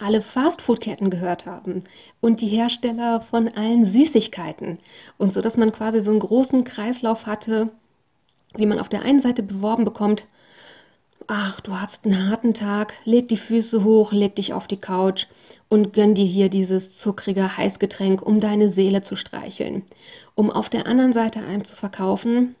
alle 0.00 0.22
Fastfood-Ketten 0.22 1.10
gehört 1.10 1.46
haben 1.46 1.84
und 2.20 2.40
die 2.40 2.48
Hersteller 2.48 3.20
von 3.20 3.48
allen 3.48 3.84
Süßigkeiten. 3.84 4.78
Und 5.16 5.32
so, 5.32 5.40
dass 5.40 5.56
man 5.56 5.72
quasi 5.72 6.00
so 6.00 6.10
einen 6.10 6.20
großen 6.20 6.64
Kreislauf 6.64 7.26
hatte, 7.26 7.70
wie 8.54 8.66
man 8.66 8.78
auf 8.78 8.88
der 8.88 9.02
einen 9.02 9.20
Seite 9.20 9.42
beworben 9.42 9.84
bekommt, 9.84 10.26
ach, 11.28 11.60
du 11.60 11.78
hast 11.78 12.04
einen 12.04 12.28
harten 12.28 12.54
Tag, 12.54 12.94
leg 13.04 13.28
die 13.28 13.36
Füße 13.36 13.84
hoch, 13.84 14.12
leg 14.12 14.34
dich 14.36 14.52
auf 14.52 14.66
die 14.66 14.80
Couch 14.80 15.26
und 15.68 15.92
gönn 15.92 16.14
dir 16.14 16.24
hier 16.24 16.48
dieses 16.48 16.96
zuckrige 16.96 17.56
Heißgetränk, 17.56 18.22
um 18.22 18.40
deine 18.40 18.68
Seele 18.70 19.02
zu 19.02 19.16
streicheln. 19.16 19.84
um 20.34 20.50
auf 20.50 20.68
der 20.68 20.86
anderen 20.86 21.12
Seite 21.12 21.40
einem 21.40 21.64
zu 21.64 21.74
verkaufen, 21.74 22.54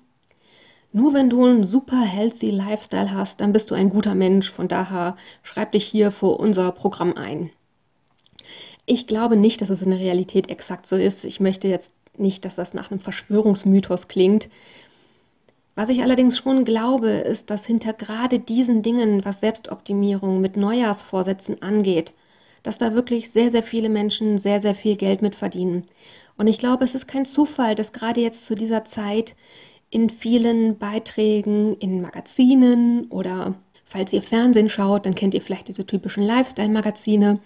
nur 0.92 1.14
wenn 1.14 1.30
du 1.30 1.44
einen 1.44 1.64
super 1.64 2.00
healthy 2.00 2.50
Lifestyle 2.50 3.12
hast, 3.12 3.40
dann 3.40 3.52
bist 3.52 3.70
du 3.70 3.74
ein 3.74 3.90
guter 3.90 4.14
Mensch. 4.14 4.50
Von 4.50 4.68
daher 4.68 5.16
schreib 5.42 5.72
dich 5.72 5.84
hier 5.84 6.10
vor 6.10 6.40
unser 6.40 6.72
Programm 6.72 7.14
ein. 7.14 7.50
Ich 8.86 9.06
glaube 9.06 9.36
nicht, 9.36 9.60
dass 9.60 9.68
es 9.68 9.82
in 9.82 9.90
der 9.90 10.00
Realität 10.00 10.48
exakt 10.48 10.88
so 10.88 10.96
ist. 10.96 11.24
Ich 11.24 11.40
möchte 11.40 11.68
jetzt 11.68 11.92
nicht, 12.16 12.44
dass 12.44 12.56
das 12.56 12.74
nach 12.74 12.90
einem 12.90 13.00
Verschwörungsmythos 13.00 14.08
klingt. 14.08 14.48
Was 15.78 15.90
ich 15.90 16.02
allerdings 16.02 16.36
schon 16.36 16.64
glaube, 16.64 17.08
ist, 17.08 17.50
dass 17.50 17.64
hinter 17.64 17.92
gerade 17.92 18.40
diesen 18.40 18.82
Dingen, 18.82 19.24
was 19.24 19.38
Selbstoptimierung 19.38 20.40
mit 20.40 20.56
Neujahrsvorsätzen 20.56 21.62
angeht, 21.62 22.14
dass 22.64 22.78
da 22.78 22.94
wirklich 22.94 23.30
sehr, 23.30 23.52
sehr 23.52 23.62
viele 23.62 23.88
Menschen 23.88 24.38
sehr, 24.38 24.60
sehr 24.60 24.74
viel 24.74 24.96
Geld 24.96 25.22
mit 25.22 25.36
verdienen. 25.36 25.84
Und 26.36 26.48
ich 26.48 26.58
glaube, 26.58 26.84
es 26.84 26.96
ist 26.96 27.06
kein 27.06 27.26
Zufall, 27.26 27.76
dass 27.76 27.92
gerade 27.92 28.20
jetzt 28.20 28.44
zu 28.44 28.56
dieser 28.56 28.86
Zeit 28.86 29.36
in 29.88 30.10
vielen 30.10 30.78
Beiträgen 30.78 31.76
in 31.76 32.02
Magazinen 32.02 33.06
oder 33.10 33.54
falls 33.84 34.12
ihr 34.12 34.22
Fernsehen 34.22 34.70
schaut, 34.70 35.06
dann 35.06 35.14
kennt 35.14 35.32
ihr 35.32 35.42
vielleicht 35.42 35.68
diese 35.68 35.86
typischen 35.86 36.24
Lifestyle-Magazine 36.24 37.38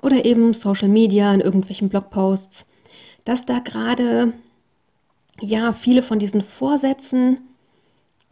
oder 0.00 0.24
eben 0.24 0.54
Social 0.54 0.88
Media 0.88 1.34
in 1.34 1.40
irgendwelchen 1.40 1.88
Blogposts, 1.88 2.64
dass 3.24 3.44
da 3.44 3.58
gerade 3.58 4.34
ja 5.40 5.72
viele 5.72 6.02
von 6.02 6.20
diesen 6.20 6.42
Vorsätzen 6.42 7.40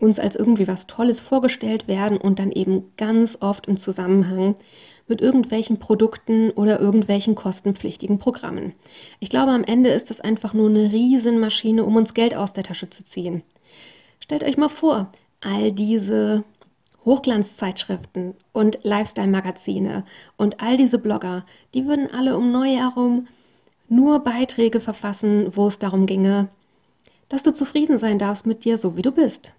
uns 0.00 0.18
als 0.18 0.36
irgendwie 0.36 0.66
was 0.66 0.86
Tolles 0.86 1.20
vorgestellt 1.20 1.88
werden 1.88 2.18
und 2.18 2.38
dann 2.38 2.52
eben 2.52 2.92
ganz 2.96 3.38
oft 3.40 3.66
im 3.66 3.76
Zusammenhang 3.76 4.56
mit 5.06 5.20
irgendwelchen 5.20 5.78
Produkten 5.78 6.50
oder 6.50 6.80
irgendwelchen 6.80 7.34
kostenpflichtigen 7.34 8.18
Programmen. 8.18 8.72
Ich 9.18 9.28
glaube, 9.28 9.52
am 9.52 9.64
Ende 9.64 9.90
ist 9.90 10.08
das 10.08 10.20
einfach 10.20 10.54
nur 10.54 10.70
eine 10.70 10.92
Riesenmaschine, 10.92 11.84
um 11.84 11.96
uns 11.96 12.14
Geld 12.14 12.34
aus 12.34 12.52
der 12.52 12.64
Tasche 12.64 12.88
zu 12.88 13.04
ziehen. 13.04 13.42
Stellt 14.20 14.44
euch 14.44 14.56
mal 14.56 14.68
vor, 14.68 15.10
all 15.40 15.72
diese 15.72 16.44
Hochglanzzeitschriften 17.04 18.34
und 18.52 18.78
Lifestyle-Magazine 18.82 20.04
und 20.36 20.60
all 20.62 20.76
diese 20.76 20.98
Blogger, 20.98 21.44
die 21.74 21.86
würden 21.86 22.08
alle 22.10 22.36
um 22.36 22.52
Neujahr 22.52 22.94
herum 22.94 23.26
nur 23.88 24.20
Beiträge 24.20 24.80
verfassen, 24.80 25.50
wo 25.56 25.66
es 25.66 25.78
darum 25.78 26.06
ginge, 26.06 26.48
dass 27.28 27.42
du 27.42 27.52
zufrieden 27.52 27.98
sein 27.98 28.18
darfst 28.18 28.46
mit 28.46 28.64
dir, 28.64 28.78
so 28.78 28.96
wie 28.96 29.02
du 29.02 29.12
bist. 29.12 29.54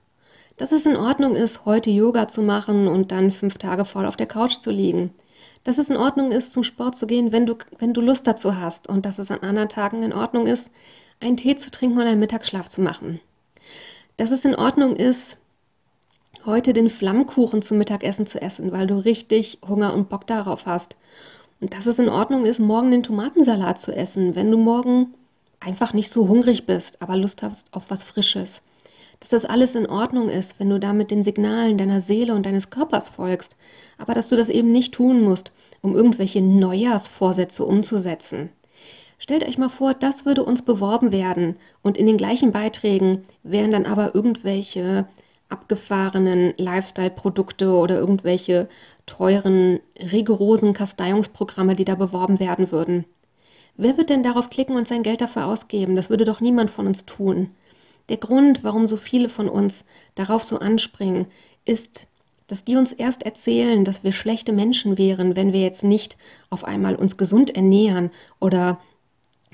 Dass 0.58 0.72
es 0.72 0.86
in 0.86 0.96
Ordnung 0.96 1.36
ist, 1.36 1.66
heute 1.66 1.90
Yoga 1.90 2.28
zu 2.28 2.42
machen 2.42 2.88
und 2.88 3.12
dann 3.12 3.32
fünf 3.32 3.58
Tage 3.58 3.86
voll 3.86 4.06
auf 4.06 4.16
der 4.16 4.28
Couch 4.28 4.60
zu 4.60 4.72
liegen 4.72 5.14
dass 5.64 5.78
es 5.78 5.90
in 5.90 5.98
Ordnung 5.98 6.32
ist, 6.32 6.54
zum 6.54 6.64
Sport 6.64 6.98
zu 6.98 7.08
gehen, 7.08 7.32
wenn 7.32 7.46
du, 7.46 7.56
wenn 7.78 7.94
du 7.94 8.02
Lust 8.02 8.26
dazu 8.26 8.58
hast 8.58 8.88
und 8.88 9.06
dass 9.06 9.20
es 9.20 9.32
an 9.32 9.42
anderen 9.42 9.70
Tagen 9.70 10.04
in 10.04 10.14
Ordnung 10.14 10.48
ist, 10.48 10.72
einen 11.20 11.38
Tee 11.38 11.56
zu 11.56 11.70
trinken 11.70 11.98
oder 11.98 12.10
einen 12.10 12.20
Mittagsschlaf 12.20 12.68
zu 12.68 12.82
machen. 12.82 13.20
Dass 14.18 14.32
es 14.32 14.44
in 14.44 14.56
Ordnung 14.56 14.96
ist, 14.96 15.38
heute 16.46 16.74
den 16.74 16.90
Flammkuchen 16.90 17.62
zum 17.62 17.78
Mittagessen 17.78 18.26
zu 18.26 18.42
essen, 18.42 18.72
weil 18.72 18.88
du 18.88 18.98
richtig 18.98 19.60
Hunger 19.68 19.94
und 19.94 20.10
Bock 20.10 20.26
darauf 20.26 20.66
hast. 20.66 20.98
Und 21.60 21.76
dass 21.76 21.86
es 21.86 22.00
in 22.00 22.10
Ordnung 22.10 22.46
ist, 22.46 22.60
morgen 22.60 22.90
den 22.90 23.04
Tomatensalat 23.04 23.80
zu 23.80 23.96
essen, 23.96 24.34
wenn 24.36 24.50
du 24.50 24.58
morgen 24.58 25.14
einfach 25.60 25.94
nicht 25.94 26.12
so 26.12 26.28
hungrig 26.28 26.66
bist, 26.66 27.04
aber 27.04 27.16
Lust 27.16 27.44
hast 27.44 27.72
auf 27.72 27.92
was 27.92 28.04
Frisches. 28.04 28.64
Dass 29.22 29.30
das 29.30 29.46
alles 29.46 29.76
in 29.76 29.88
Ordnung 29.88 30.28
ist, 30.28 30.60
wenn 30.60 30.70
du 30.70 30.80
damit 30.80 31.10
den 31.10 31.24
Signalen 31.24 31.78
deiner 31.78 32.02
Seele 32.02 32.34
und 32.34 32.46
deines 32.46 32.70
Körpers 32.70 33.08
folgst 33.10 33.56
aber 34.02 34.14
dass 34.14 34.30
du 34.30 34.36
das 34.36 34.50
eben 34.50 34.72
nicht 34.72 34.94
tun 34.94 35.22
musst, 35.22 35.52
um 35.82 35.96
irgendwelche 35.96 36.42
Neujahrsvorsätze 36.42 37.64
umzusetzen. 37.64 38.50
Stellt 39.20 39.48
euch 39.48 39.60
mal 39.60 39.70
vor, 39.70 39.94
das 39.94 40.26
würde 40.26 40.44
uns 40.44 40.64
beworben 40.64 41.12
werden 41.12 41.56
und 41.84 41.98
in 41.98 42.08
den 42.08 42.18
gleichen 42.18 42.52
Beiträgen 42.52 43.22
wären 43.44 43.72
dann 43.72 43.86
aber 43.86 44.16
irgendwelche 44.16 45.06
abgefahrenen 45.50 46.54
Lifestyle-Produkte 46.58 47.72
oder 47.74 48.00
irgendwelche 48.00 48.68
teuren, 49.06 49.80
rigorosen 50.12 50.74
Kasteiungsprogramme, 50.74 51.76
die 51.76 51.86
da 51.86 51.96
beworben 51.96 52.40
werden 52.40 52.72
würden. 52.72 53.06
Wer 53.78 53.98
wird 53.98 54.10
denn 54.10 54.24
darauf 54.24 54.50
klicken 54.50 54.76
und 54.76 54.88
sein 54.88 55.04
Geld 55.04 55.22
dafür 55.22 55.46
ausgeben? 55.46 55.96
Das 55.96 56.10
würde 56.10 56.26
doch 56.26 56.42
niemand 56.42 56.72
von 56.72 56.88
uns 56.88 57.06
tun. 57.06 57.52
Der 58.10 58.18
Grund, 58.18 58.64
warum 58.64 58.88
so 58.88 58.98
viele 58.98 59.30
von 59.30 59.50
uns 59.50 59.84
darauf 60.16 60.44
so 60.44 60.60
anspringen, 60.60 61.28
ist, 61.66 62.08
dass 62.48 62.66
die 62.66 62.76
uns 62.76 62.92
erst 62.92 63.24
erzählen, 63.24 63.86
dass 63.86 64.04
wir 64.04 64.12
schlechte 64.12 64.52
Menschen 64.52 64.98
wären, 64.98 65.36
wenn 65.36 65.54
wir 65.54 65.62
jetzt 65.62 65.84
nicht 65.84 66.18
auf 66.50 66.66
einmal 66.66 66.96
uns 66.96 67.16
gesund 67.18 67.56
ernähren 67.56 68.12
oder 68.40 68.80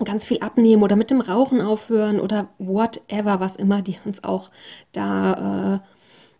ganz 0.04 0.26
viel 0.26 0.40
abnehmen 0.40 0.84
oder 0.84 0.96
mit 0.96 1.12
dem 1.12 1.22
Rauchen 1.22 1.62
aufhören 1.62 2.20
oder 2.20 2.50
whatever, 2.58 3.40
was 3.40 3.56
immer 3.56 3.82
die 3.82 3.98
uns 4.06 4.24
auch 4.24 4.50
da 4.94 5.82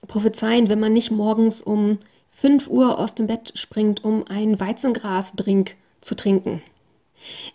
äh, 0.04 0.08
prophezeien, 0.08 0.70
wenn 0.70 0.80
man 0.80 0.94
nicht 0.94 1.12
morgens 1.12 1.62
um 1.62 2.00
5 2.32 2.68
Uhr 2.68 3.00
aus 3.00 3.16
dem 3.16 3.28
Bett 3.28 3.54
springt, 3.56 4.04
um 4.04 4.28
einen 4.28 4.60
Weizengrasdrink 4.60 5.76
zu 6.02 6.16
trinken. 6.16 6.62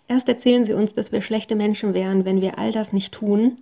Erst 0.07 0.27
erzählen 0.27 0.65
sie 0.65 0.73
uns, 0.73 0.93
dass 0.93 1.11
wir 1.11 1.21
schlechte 1.21 1.55
Menschen 1.55 1.93
wären, 1.93 2.25
wenn 2.25 2.41
wir 2.41 2.59
all 2.59 2.71
das 2.71 2.91
nicht 2.91 3.13
tun, 3.13 3.57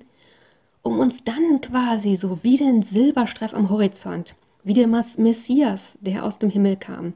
um 0.82 1.00
uns 1.00 1.24
dann 1.24 1.62
quasi 1.62 2.16
so 2.16 2.40
wie 2.44 2.58
den 2.58 2.82
Silberstreif 2.82 3.54
am 3.54 3.70
Horizont 3.70 4.36
wie 4.64 4.74
der 4.74 4.88
Messias, 4.88 5.98
der 6.02 6.24
aus 6.24 6.40
dem 6.40 6.50
Himmel 6.50 6.76
kam, 6.76 7.14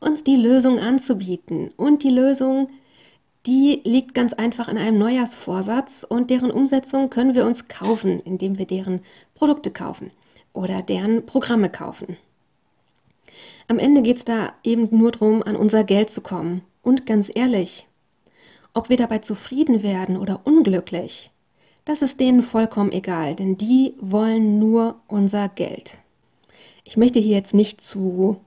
uns 0.00 0.22
die 0.24 0.36
Lösung 0.36 0.78
anzubieten. 0.78 1.70
Und 1.76 2.02
die 2.02 2.10
Lösung, 2.10 2.68
die 3.46 3.80
liegt 3.84 4.14
ganz 4.14 4.32
einfach 4.32 4.68
in 4.68 4.78
einem 4.78 4.98
Neujahrsvorsatz 4.98 6.06
und 6.08 6.30
deren 6.30 6.50
Umsetzung 6.50 7.10
können 7.10 7.34
wir 7.34 7.46
uns 7.46 7.68
kaufen, 7.68 8.20
indem 8.20 8.58
wir 8.58 8.66
deren 8.66 9.00
Produkte 9.34 9.70
kaufen 9.70 10.10
oder 10.52 10.82
deren 10.82 11.26
Programme 11.26 11.68
kaufen. 11.68 12.16
Am 13.66 13.78
Ende 13.78 14.02
geht 14.02 14.18
es 14.18 14.24
da 14.24 14.52
eben 14.62 14.88
nur 14.96 15.12
darum, 15.12 15.42
an 15.42 15.56
unser 15.56 15.84
Geld 15.84 16.10
zu 16.10 16.20
kommen. 16.20 16.62
Und 16.82 17.06
ganz 17.06 17.30
ehrlich, 17.34 17.86
ob 18.74 18.88
wir 18.88 18.96
dabei 18.96 19.18
zufrieden 19.18 19.82
werden 19.82 20.16
oder 20.16 20.42
unglücklich, 20.44 21.30
das 21.84 22.02
ist 22.02 22.20
denen 22.20 22.42
vollkommen 22.42 22.92
egal, 22.92 23.34
denn 23.34 23.56
die 23.56 23.94
wollen 24.00 24.58
nur 24.58 24.96
unser 25.06 25.48
Geld. 25.48 25.98
Ich 26.84 26.96
möchte 26.96 27.18
hier 27.18 27.36
jetzt 27.36 27.54
nicht 27.54 27.80
zu 27.80 28.40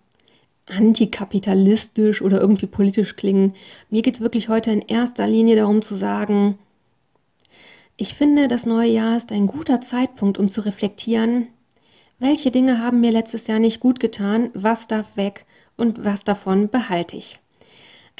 antikapitalistisch 0.67 2.21
oder 2.21 2.41
irgendwie 2.41 2.67
politisch 2.67 3.15
klingen. 3.15 3.53
Mir 3.89 4.01
geht 4.01 4.15
es 4.15 4.21
wirklich 4.21 4.49
heute 4.49 4.71
in 4.71 4.81
erster 4.81 5.27
Linie 5.27 5.55
darum 5.55 5.81
zu 5.81 5.95
sagen, 5.95 6.57
ich 7.95 8.13
finde, 8.13 8.47
das 8.47 8.65
neue 8.65 8.91
Jahr 8.91 9.17
ist 9.17 9.31
ein 9.31 9.47
guter 9.47 9.81
Zeitpunkt, 9.81 10.37
um 10.37 10.49
zu 10.49 10.61
reflektieren, 10.61 11.47
welche 12.19 12.51
Dinge 12.51 12.79
haben 12.79 12.99
mir 12.99 13.11
letztes 13.11 13.47
Jahr 13.47 13.59
nicht 13.59 13.79
gut 13.79 13.99
getan, 13.99 14.51
was 14.53 14.87
darf 14.87 15.15
weg 15.15 15.45
und 15.77 16.03
was 16.03 16.23
davon 16.23 16.69
behalte 16.69 17.17
ich. 17.17 17.39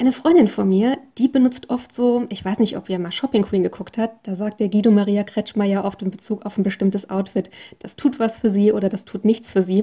Eine 0.00 0.12
Freundin 0.12 0.46
von 0.46 0.68
mir, 0.68 0.96
die 1.18 1.26
benutzt 1.26 1.70
oft 1.70 1.92
so, 1.92 2.26
ich 2.28 2.44
weiß 2.44 2.60
nicht, 2.60 2.76
ob 2.76 2.88
ihr 2.88 3.00
mal 3.00 3.10
Shopping 3.10 3.42
Queen 3.42 3.64
geguckt 3.64 3.98
habt, 3.98 4.28
da 4.28 4.36
sagt 4.36 4.60
der 4.60 4.68
Guido 4.68 4.92
Maria 4.92 5.24
Kretschmer 5.24 5.64
ja 5.64 5.84
oft 5.84 6.00
in 6.02 6.12
Bezug 6.12 6.46
auf 6.46 6.56
ein 6.56 6.62
bestimmtes 6.62 7.10
Outfit, 7.10 7.50
das 7.80 7.96
tut 7.96 8.20
was 8.20 8.38
für 8.38 8.48
sie 8.48 8.70
oder 8.70 8.90
das 8.90 9.04
tut 9.04 9.24
nichts 9.24 9.50
für 9.50 9.64
sie. 9.64 9.82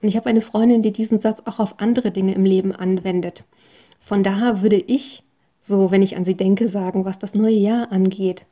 Und 0.00 0.08
ich 0.08 0.16
habe 0.16 0.30
eine 0.30 0.40
Freundin, 0.40 0.80
die 0.80 0.94
diesen 0.94 1.18
Satz 1.18 1.42
auch 1.44 1.58
auf 1.58 1.78
andere 1.78 2.10
Dinge 2.10 2.34
im 2.34 2.46
Leben 2.46 2.74
anwendet. 2.74 3.44
Von 4.00 4.22
daher 4.22 4.62
würde 4.62 4.78
ich, 4.78 5.22
so 5.60 5.90
wenn 5.90 6.00
ich 6.00 6.16
an 6.16 6.24
sie 6.24 6.38
denke, 6.38 6.70
sagen, 6.70 7.04
was 7.04 7.18
das 7.18 7.34
neue 7.34 7.52
Jahr 7.52 7.92
angeht. 7.92 8.46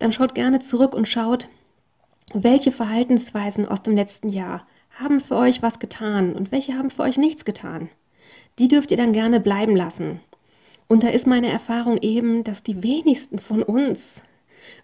Dann 0.00 0.10
schaut 0.10 0.34
gerne 0.34 0.58
zurück 0.58 0.92
und 0.92 1.06
schaut, 1.06 1.48
welche 2.32 2.72
Verhaltensweisen 2.72 3.64
aus 3.64 3.84
dem 3.84 3.94
letzten 3.94 4.28
Jahr 4.28 4.66
haben 4.98 5.20
für 5.20 5.36
euch 5.36 5.62
was 5.62 5.78
getan 5.78 6.32
und 6.32 6.50
welche 6.50 6.76
haben 6.76 6.90
für 6.90 7.02
euch 7.02 7.16
nichts 7.16 7.44
getan 7.44 7.90
die 8.58 8.68
dürft 8.68 8.90
ihr 8.90 8.96
dann 8.96 9.12
gerne 9.12 9.40
bleiben 9.40 9.76
lassen. 9.76 10.20
Und 10.86 11.02
da 11.02 11.08
ist 11.08 11.26
meine 11.26 11.48
Erfahrung 11.48 11.98
eben, 11.98 12.44
dass 12.44 12.62
die 12.62 12.82
wenigsten 12.82 13.38
von 13.38 13.62
uns 13.62 14.20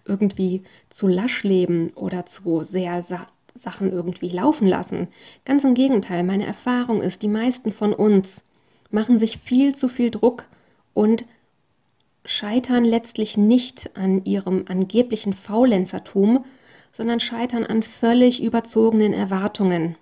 irgendwie 0.05 0.63
zu 0.89 1.07
lasch 1.07 1.43
leben 1.43 1.91
oder 1.95 2.25
zu 2.25 2.61
sehr 2.61 3.01
Sa 3.01 3.27
Sachen 3.53 3.91
irgendwie 3.91 4.29
laufen 4.29 4.65
lassen. 4.65 5.09
Ganz 5.43 5.65
im 5.65 5.73
Gegenteil, 5.73 6.23
meine 6.23 6.45
Erfahrung 6.45 7.01
ist, 7.01 7.21
die 7.21 7.27
meisten 7.27 7.73
von 7.73 7.93
uns 7.93 8.43
machen 8.91 9.19
sich 9.19 9.39
viel 9.39 9.75
zu 9.75 9.89
viel 9.89 10.09
Druck 10.09 10.45
und 10.93 11.25
scheitern 12.23 12.85
letztlich 12.85 13.35
nicht 13.37 13.95
an 13.97 14.23
ihrem 14.23 14.65
angeblichen 14.69 15.33
Faulenzertum, 15.33 16.45
sondern 16.93 17.19
scheitern 17.19 17.65
an 17.65 17.83
völlig 17.83 18.41
überzogenen 18.41 19.13
Erwartungen. 19.13 19.97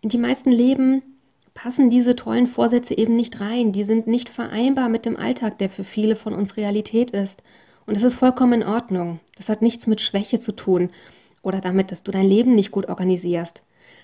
In 0.00 0.08
die 0.08 0.18
meisten 0.18 0.50
Leben 0.50 1.02
passen 1.54 1.90
diese 1.90 2.16
tollen 2.16 2.46
Vorsätze 2.46 2.96
eben 2.96 3.16
nicht 3.16 3.40
rein. 3.40 3.72
Die 3.72 3.84
sind 3.84 4.06
nicht 4.06 4.28
vereinbar 4.28 4.88
mit 4.88 5.04
dem 5.06 5.16
Alltag, 5.16 5.58
der 5.58 5.70
für 5.70 5.84
viele 5.84 6.16
von 6.16 6.32
uns 6.32 6.56
Realität 6.56 7.10
ist. 7.10 7.42
Und 7.86 7.96
das 7.96 8.02
ist 8.02 8.14
vollkommen 8.14 8.62
in 8.62 8.68
Ordnung. 8.68 9.20
Das 9.36 9.48
hat 9.48 9.62
nichts 9.62 9.86
mit 9.86 10.00
Schwäche 10.00 10.40
zu 10.40 10.52
tun 10.52 10.90
oder 11.42 11.60
damit, 11.60 11.90
dass 11.90 12.02
du 12.02 12.12
dein 12.12 12.26
Leben 12.26 12.54
nicht 12.54 12.70
gut 12.70 12.88
organisierst. 12.88 13.62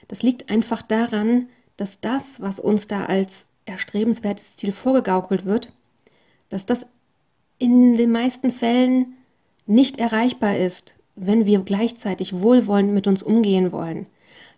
Das 0.09 0.23
liegt 0.23 0.51
einfach 0.51 0.83
daran, 0.83 1.49
dass 1.77 2.01
das, 2.01 2.41
was 2.41 2.59
uns 2.59 2.89
da 2.89 3.05
als 3.07 3.47
erstrebenswertes 3.67 4.57
Ziel 4.57 4.73
vorgegaukelt 4.73 5.45
wird, 5.45 5.73
dass 6.49 6.67
das 6.67 6.87
in 7.59 7.97
den 7.97 8.11
meisten 8.11 8.51
Fällen 8.53 9.15
nicht 9.67 9.99
erreichbar 9.99 10.57
ist, 10.57 10.95
wenn 11.15 11.47
wir 11.47 11.61
gleichzeitig 11.61 12.41
wohlwollend 12.41 12.93
mit 12.93 13.07
uns 13.07 13.23
umgehen 13.23 13.73
wollen, 13.73 14.07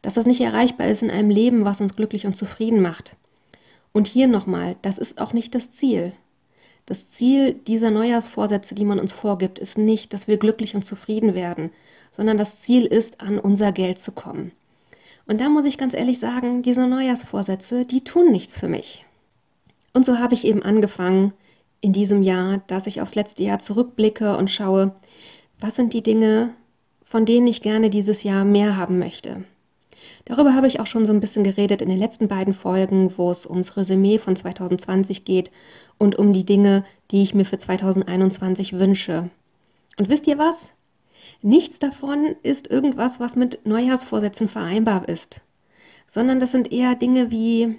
dass 0.02 0.14
das 0.14 0.26
nicht 0.26 0.40
erreichbar 0.40 0.88
ist 0.88 1.02
in 1.02 1.10
einem 1.10 1.30
Leben, 1.30 1.64
was 1.64 1.80
uns 1.80 1.96
glücklich 1.96 2.26
und 2.26 2.36
zufrieden 2.36 2.80
macht. 2.80 3.16
Und 3.92 4.06
hier 4.06 4.28
nochmal, 4.28 4.76
das 4.82 4.98
ist 4.98 5.20
auch 5.20 5.32
nicht 5.32 5.54
das 5.54 5.70
Ziel. 5.70 6.12
Das 6.86 7.08
Ziel 7.10 7.54
dieser 7.54 7.90
Neujahrsvorsätze, 7.90 8.74
die 8.74 8.84
man 8.84 8.98
uns 8.98 9.12
vorgibt, 9.12 9.58
ist 9.58 9.78
nicht, 9.78 10.12
dass 10.12 10.28
wir 10.28 10.38
glücklich 10.38 10.74
und 10.74 10.84
zufrieden 10.84 11.34
werden, 11.34 11.70
sondern 12.10 12.36
das 12.36 12.62
Ziel 12.62 12.86
ist, 12.86 13.20
an 13.20 13.38
unser 13.38 13.72
Geld 13.72 13.98
zu 13.98 14.12
kommen. 14.12 14.52
Und 15.26 15.40
da 15.40 15.48
muss 15.48 15.66
ich 15.66 15.78
ganz 15.78 15.94
ehrlich 15.94 16.18
sagen, 16.18 16.62
diese 16.62 16.86
Neujahrsvorsätze, 16.86 17.84
die 17.84 18.02
tun 18.02 18.32
nichts 18.32 18.58
für 18.58 18.68
mich. 18.68 19.04
Und 19.92 20.04
so 20.04 20.18
habe 20.18 20.34
ich 20.34 20.44
eben 20.44 20.62
angefangen 20.62 21.32
in 21.80 21.92
diesem 21.92 22.22
Jahr, 22.22 22.62
dass 22.66 22.86
ich 22.86 23.00
aufs 23.00 23.14
letzte 23.14 23.42
Jahr 23.42 23.58
zurückblicke 23.58 24.36
und 24.36 24.50
schaue, 24.50 24.94
was 25.60 25.76
sind 25.76 25.92
die 25.92 26.02
Dinge, 26.02 26.50
von 27.04 27.26
denen 27.26 27.46
ich 27.46 27.62
gerne 27.62 27.90
dieses 27.90 28.22
Jahr 28.22 28.44
mehr 28.44 28.76
haben 28.76 28.98
möchte. 28.98 29.44
Darüber 30.24 30.54
habe 30.54 30.66
ich 30.66 30.80
auch 30.80 30.86
schon 30.86 31.06
so 31.06 31.12
ein 31.12 31.20
bisschen 31.20 31.44
geredet 31.44 31.82
in 31.82 31.88
den 31.88 31.98
letzten 31.98 32.28
beiden 32.28 32.54
Folgen, 32.54 33.12
wo 33.16 33.30
es 33.30 33.46
ums 33.46 33.76
Resümee 33.76 34.18
von 34.18 34.36
2020 34.36 35.24
geht 35.24 35.50
und 35.98 36.16
um 36.16 36.32
die 36.32 36.44
Dinge, 36.44 36.84
die 37.10 37.22
ich 37.22 37.34
mir 37.34 37.44
für 37.44 37.58
2021 37.58 38.74
wünsche. 38.74 39.30
Und 39.96 40.08
wisst 40.08 40.26
ihr 40.26 40.38
was? 40.38 40.70
Nichts 41.42 41.78
davon 41.78 42.36
ist 42.42 42.70
irgendwas, 42.70 43.18
was 43.18 43.34
mit 43.34 43.66
Neujahrsvorsätzen 43.66 44.48
vereinbar 44.48 45.08
ist, 45.08 45.40
sondern 46.06 46.38
das 46.38 46.52
sind 46.52 46.70
eher 46.70 46.94
Dinge 46.96 47.30
wie, 47.30 47.78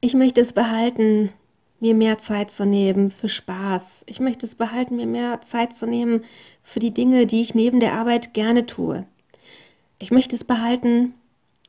ich 0.00 0.14
möchte 0.14 0.40
es 0.40 0.52
behalten, 0.52 1.30
mir 1.80 1.94
mehr 1.94 2.18
Zeit 2.18 2.50
zu 2.50 2.64
nehmen 2.64 3.10
für 3.10 3.28
Spaß. 3.28 4.04
Ich 4.06 4.20
möchte 4.20 4.46
es 4.46 4.54
behalten, 4.54 4.96
mir 4.96 5.06
mehr 5.06 5.40
Zeit 5.42 5.74
zu 5.74 5.86
nehmen 5.86 6.24
für 6.62 6.80
die 6.80 6.92
Dinge, 6.92 7.26
die 7.26 7.42
ich 7.42 7.54
neben 7.54 7.80
der 7.80 7.94
Arbeit 7.94 8.34
gerne 8.34 8.66
tue. 8.66 9.06
Ich 9.98 10.10
möchte 10.10 10.36
es 10.36 10.44
behalten, 10.44 11.14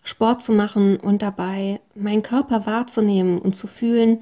Sport 0.04 0.44
zu 0.44 0.52
machen 0.52 0.98
und 0.98 1.22
dabei 1.22 1.82
meinen 1.96 2.24
Körper 2.24 2.66
wahrzunehmen 2.66 3.40
und 3.40 3.56
zu 3.56 3.68
fühlen, 3.68 4.22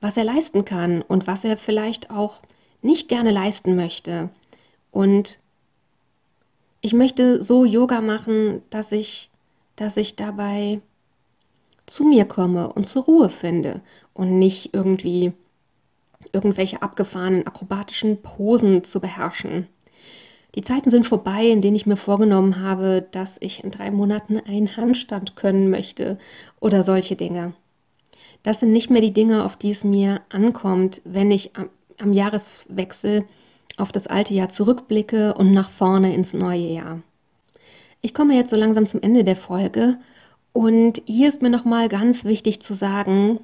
was 0.00 0.16
er 0.16 0.24
leisten 0.24 0.64
kann 0.64 1.02
und 1.02 1.26
was 1.26 1.44
er 1.44 1.56
vielleicht 1.56 2.10
auch 2.10 2.40
nicht 2.82 3.08
gerne 3.08 3.32
leisten 3.32 3.74
möchte. 3.74 4.30
Und 4.90 5.38
ich 6.80 6.92
möchte 6.92 7.42
so 7.42 7.64
Yoga 7.64 8.00
machen, 8.00 8.62
dass 8.70 8.92
ich, 8.92 9.30
dass 9.76 9.96
ich 9.96 10.14
dabei 10.16 10.80
zu 11.86 12.04
mir 12.04 12.24
komme 12.26 12.72
und 12.72 12.84
zur 12.84 13.04
Ruhe 13.04 13.30
finde 13.30 13.80
und 14.14 14.38
nicht 14.38 14.74
irgendwie 14.74 15.32
irgendwelche 16.32 16.82
abgefahrenen 16.82 17.46
akrobatischen 17.46 18.22
Posen 18.22 18.84
zu 18.84 19.00
beherrschen. 19.00 19.66
Die 20.54 20.62
Zeiten 20.62 20.90
sind 20.90 21.06
vorbei, 21.06 21.46
in 21.46 21.60
denen 21.60 21.76
ich 21.76 21.86
mir 21.86 21.96
vorgenommen 21.96 22.62
habe, 22.62 23.06
dass 23.10 23.36
ich 23.40 23.62
in 23.62 23.70
drei 23.70 23.90
Monaten 23.90 24.38
einen 24.38 24.76
Handstand 24.76 25.36
können 25.36 25.70
möchte 25.70 26.18
oder 26.60 26.82
solche 26.82 27.16
Dinge. 27.16 27.52
Das 28.42 28.60
sind 28.60 28.72
nicht 28.72 28.90
mehr 28.90 29.02
die 29.02 29.12
Dinge, 29.12 29.44
auf 29.44 29.56
die 29.56 29.70
es 29.70 29.84
mir 29.84 30.22
ankommt, 30.30 31.02
wenn 31.04 31.30
ich 31.30 31.54
am, 31.56 31.68
am 31.98 32.12
Jahreswechsel 32.12 33.24
auf 33.76 33.92
das 33.92 34.06
alte 34.06 34.34
Jahr 34.34 34.48
zurückblicke 34.48 35.34
und 35.34 35.52
nach 35.52 35.70
vorne 35.70 36.14
ins 36.14 36.32
neue 36.32 36.72
Jahr. 36.72 37.02
Ich 38.00 38.14
komme 38.14 38.34
jetzt 38.34 38.50
so 38.50 38.56
langsam 38.56 38.86
zum 38.86 39.02
Ende 39.02 39.24
der 39.24 39.36
Folge 39.36 39.98
und 40.52 41.02
hier 41.06 41.28
ist 41.28 41.42
mir 41.42 41.50
nochmal 41.50 41.88
ganz 41.88 42.24
wichtig 42.24 42.60
zu 42.60 42.74
sagen, 42.74 43.40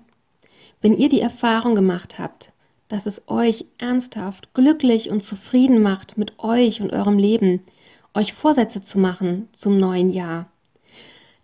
wenn 0.81 0.97
ihr 0.97 1.09
die 1.09 1.21
Erfahrung 1.21 1.75
gemacht 1.75 2.19
habt, 2.19 2.53
dass 2.89 3.07
es 3.07 3.29
euch 3.29 3.67
ernsthaft 3.79 4.55
glücklich 4.55 5.11
und 5.11 5.23
zufrieden 5.23 5.83
macht 5.83 6.19
mit 6.19 6.39
euch 6.39 6.81
und 6.81 6.93
eurem 6.93 7.19
Leben, 7.19 7.63
euch 8.15 8.33
Vorsätze 8.33 8.83
zu 8.83 8.99
machen 8.99 9.49
zum 9.53 9.79
neuen 9.79 10.11
Jahr, 10.11 10.47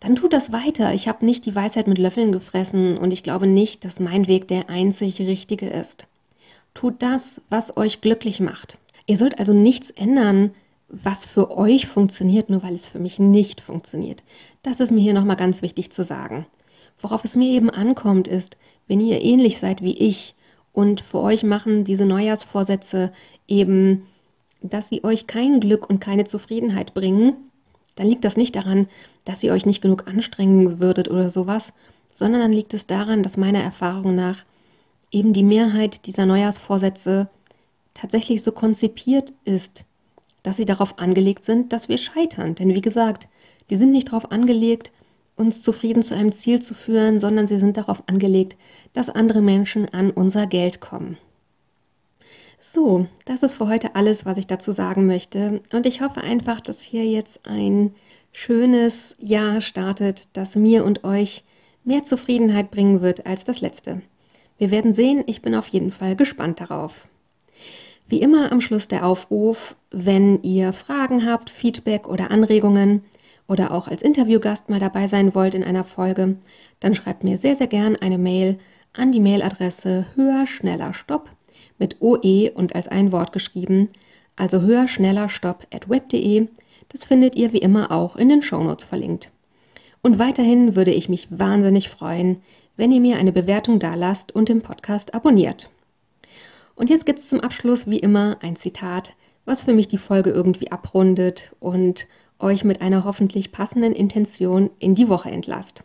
dann 0.00 0.16
tut 0.16 0.32
das 0.32 0.50
weiter. 0.50 0.94
Ich 0.94 1.08
habe 1.08 1.26
nicht 1.26 1.44
die 1.44 1.54
Weisheit 1.54 1.86
mit 1.86 1.98
Löffeln 1.98 2.32
gefressen 2.32 2.96
und 2.96 3.12
ich 3.12 3.22
glaube 3.22 3.46
nicht, 3.46 3.84
dass 3.84 4.00
mein 4.00 4.28
Weg 4.28 4.48
der 4.48 4.70
einzig 4.70 5.20
richtige 5.20 5.68
ist. 5.68 6.06
Tut 6.72 7.02
das, 7.02 7.40
was 7.50 7.76
euch 7.76 8.00
glücklich 8.00 8.40
macht. 8.40 8.78
Ihr 9.06 9.18
sollt 9.18 9.38
also 9.38 9.52
nichts 9.52 9.90
ändern, 9.90 10.52
was 10.88 11.24
für 11.24 11.56
euch 11.56 11.86
funktioniert, 11.86 12.48
nur 12.48 12.62
weil 12.62 12.74
es 12.74 12.86
für 12.86 12.98
mich 12.98 13.18
nicht 13.18 13.60
funktioniert. 13.60 14.22
Das 14.62 14.80
ist 14.80 14.90
mir 14.90 15.00
hier 15.00 15.14
nochmal 15.14 15.36
ganz 15.36 15.62
wichtig 15.62 15.92
zu 15.92 16.02
sagen. 16.02 16.46
Worauf 17.00 17.24
es 17.24 17.36
mir 17.36 17.50
eben 17.50 17.70
ankommt, 17.70 18.26
ist, 18.26 18.56
wenn 18.88 19.00
ihr 19.00 19.22
ähnlich 19.22 19.58
seid 19.58 19.82
wie 19.82 19.96
ich 19.96 20.34
und 20.72 21.00
für 21.00 21.18
euch 21.18 21.42
machen 21.42 21.84
diese 21.84 22.06
Neujahrsvorsätze 22.06 23.12
eben, 23.48 24.06
dass 24.62 24.88
sie 24.88 25.04
euch 25.04 25.26
kein 25.26 25.60
Glück 25.60 25.88
und 25.88 26.00
keine 26.00 26.24
Zufriedenheit 26.24 26.94
bringen, 26.94 27.36
dann 27.96 28.06
liegt 28.06 28.24
das 28.24 28.36
nicht 28.36 28.54
daran, 28.56 28.86
dass 29.24 29.42
ihr 29.42 29.52
euch 29.52 29.66
nicht 29.66 29.82
genug 29.82 30.06
anstrengen 30.06 30.80
würdet 30.80 31.10
oder 31.10 31.30
sowas, 31.30 31.72
sondern 32.12 32.40
dann 32.40 32.52
liegt 32.52 32.74
es 32.74 32.86
daran, 32.86 33.22
dass 33.22 33.36
meiner 33.36 33.62
Erfahrung 33.62 34.14
nach 34.14 34.44
eben 35.10 35.32
die 35.32 35.42
Mehrheit 35.42 36.06
dieser 36.06 36.26
Neujahrsvorsätze 36.26 37.28
tatsächlich 37.94 38.42
so 38.42 38.52
konzipiert 38.52 39.32
ist, 39.44 39.84
dass 40.42 40.56
sie 40.56 40.64
darauf 40.64 40.98
angelegt 40.98 41.44
sind, 41.44 41.72
dass 41.72 41.88
wir 41.88 41.98
scheitern. 41.98 42.54
Denn 42.54 42.74
wie 42.74 42.80
gesagt, 42.80 43.28
die 43.68 43.76
sind 43.76 43.90
nicht 43.90 44.08
darauf 44.08 44.30
angelegt, 44.30 44.92
uns 45.40 45.62
zufrieden 45.62 46.02
zu 46.02 46.14
einem 46.14 46.30
Ziel 46.30 46.62
zu 46.62 46.74
führen, 46.74 47.18
sondern 47.18 47.48
sie 47.48 47.58
sind 47.58 47.76
darauf 47.76 48.04
angelegt, 48.06 48.56
dass 48.92 49.08
andere 49.08 49.42
Menschen 49.42 49.88
an 49.88 50.10
unser 50.10 50.46
Geld 50.46 50.80
kommen. 50.80 51.16
So, 52.60 53.06
das 53.24 53.42
ist 53.42 53.54
für 53.54 53.68
heute 53.68 53.96
alles, 53.96 54.26
was 54.26 54.36
ich 54.36 54.46
dazu 54.46 54.70
sagen 54.70 55.06
möchte. 55.06 55.62
Und 55.72 55.86
ich 55.86 56.02
hoffe 56.02 56.20
einfach, 56.20 56.60
dass 56.60 56.82
hier 56.82 57.06
jetzt 57.06 57.40
ein 57.46 57.94
schönes 58.32 59.16
Jahr 59.18 59.62
startet, 59.62 60.28
das 60.34 60.56
mir 60.56 60.84
und 60.84 61.02
euch 61.02 61.42
mehr 61.84 62.04
Zufriedenheit 62.04 62.70
bringen 62.70 63.00
wird 63.00 63.26
als 63.26 63.44
das 63.44 63.62
letzte. 63.62 64.02
Wir 64.58 64.70
werden 64.70 64.92
sehen, 64.92 65.24
ich 65.26 65.40
bin 65.40 65.54
auf 65.54 65.68
jeden 65.68 65.90
Fall 65.90 66.16
gespannt 66.16 66.60
darauf. 66.60 67.08
Wie 68.08 68.20
immer 68.20 68.52
am 68.52 68.60
Schluss 68.60 68.88
der 68.88 69.06
Aufruf, 69.06 69.74
wenn 69.90 70.42
ihr 70.42 70.74
Fragen 70.74 71.24
habt, 71.24 71.48
Feedback 71.48 72.08
oder 72.08 72.30
Anregungen 72.30 73.04
oder 73.50 73.72
auch 73.72 73.88
als 73.88 74.00
Interviewgast 74.00 74.70
mal 74.70 74.78
dabei 74.78 75.08
sein 75.08 75.34
wollt 75.34 75.56
in 75.56 75.64
einer 75.64 75.82
Folge, 75.82 76.36
dann 76.78 76.94
schreibt 76.94 77.24
mir 77.24 77.36
sehr, 77.36 77.56
sehr 77.56 77.66
gern 77.66 77.96
eine 77.96 78.16
Mail 78.16 78.60
an 78.92 79.10
die 79.10 79.18
Mailadresse 79.18 80.06
höher, 80.14 80.46
schneller, 80.46 80.94
stopp 80.94 81.30
mit 81.76 82.00
OE 82.00 82.52
und 82.54 82.76
als 82.76 82.86
ein 82.86 83.10
Wort 83.10 83.32
geschrieben, 83.32 83.88
also 84.36 84.60
höher, 84.60 84.86
schneller, 84.86 85.28
stopp 85.28 85.66
at 85.72 85.90
web.de. 85.90 86.46
Das 86.90 87.04
findet 87.04 87.34
ihr 87.34 87.52
wie 87.52 87.58
immer 87.58 87.90
auch 87.90 88.14
in 88.14 88.28
den 88.28 88.40
Shownotes 88.40 88.84
verlinkt. 88.84 89.30
Und 90.00 90.20
weiterhin 90.20 90.76
würde 90.76 90.92
ich 90.92 91.08
mich 91.08 91.26
wahnsinnig 91.30 91.88
freuen, 91.88 92.42
wenn 92.76 92.92
ihr 92.92 93.00
mir 93.00 93.16
eine 93.16 93.32
Bewertung 93.32 93.80
dalasst 93.80 94.32
und 94.32 94.48
den 94.48 94.62
Podcast 94.62 95.12
abonniert. 95.12 95.70
Und 96.76 96.88
jetzt 96.88 97.04
gibt 97.04 97.18
es 97.18 97.28
zum 97.28 97.40
Abschluss 97.40 97.88
wie 97.90 97.98
immer 97.98 98.38
ein 98.42 98.54
Zitat, 98.54 99.14
was 99.44 99.64
für 99.64 99.74
mich 99.74 99.88
die 99.88 99.98
Folge 99.98 100.30
irgendwie 100.30 100.70
abrundet 100.70 101.52
und 101.58 102.06
euch 102.40 102.64
mit 102.64 102.80
einer 102.80 103.04
hoffentlich 103.04 103.52
passenden 103.52 103.92
Intention 103.92 104.70
in 104.78 104.94
die 104.94 105.08
Woche 105.08 105.30
entlasst. 105.30 105.84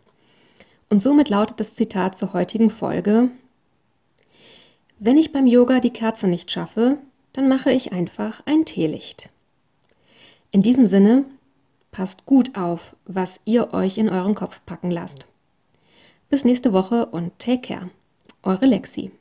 Und 0.89 1.01
somit 1.01 1.29
lautet 1.29 1.59
das 1.59 1.75
Zitat 1.75 2.17
zur 2.17 2.33
heutigen 2.33 2.69
Folge, 2.69 3.29
wenn 4.97 5.17
ich 5.17 5.33
beim 5.33 5.45
Yoga 5.45 5.81
die 5.81 5.91
Kerze 5.91 6.27
nicht 6.27 6.51
schaffe, 6.51 6.97
dann 7.33 7.49
mache 7.49 7.71
ich 7.71 7.91
einfach 7.91 8.41
ein 8.45 8.63
Teelicht. 8.63 9.29
In 10.51 10.61
diesem 10.61 10.87
Sinne, 10.87 11.25
passt 11.91 12.25
gut 12.25 12.57
auf, 12.57 12.95
was 13.05 13.41
ihr 13.43 13.73
euch 13.73 13.97
in 13.97 14.07
euren 14.07 14.35
Kopf 14.35 14.61
packen 14.65 14.91
lasst. 14.91 15.27
Bis 16.29 16.45
nächste 16.45 16.71
Woche 16.71 17.07
und 17.07 17.37
take 17.39 17.61
care. 17.61 17.89
Eure 18.41 18.65
Lexi. 18.65 19.11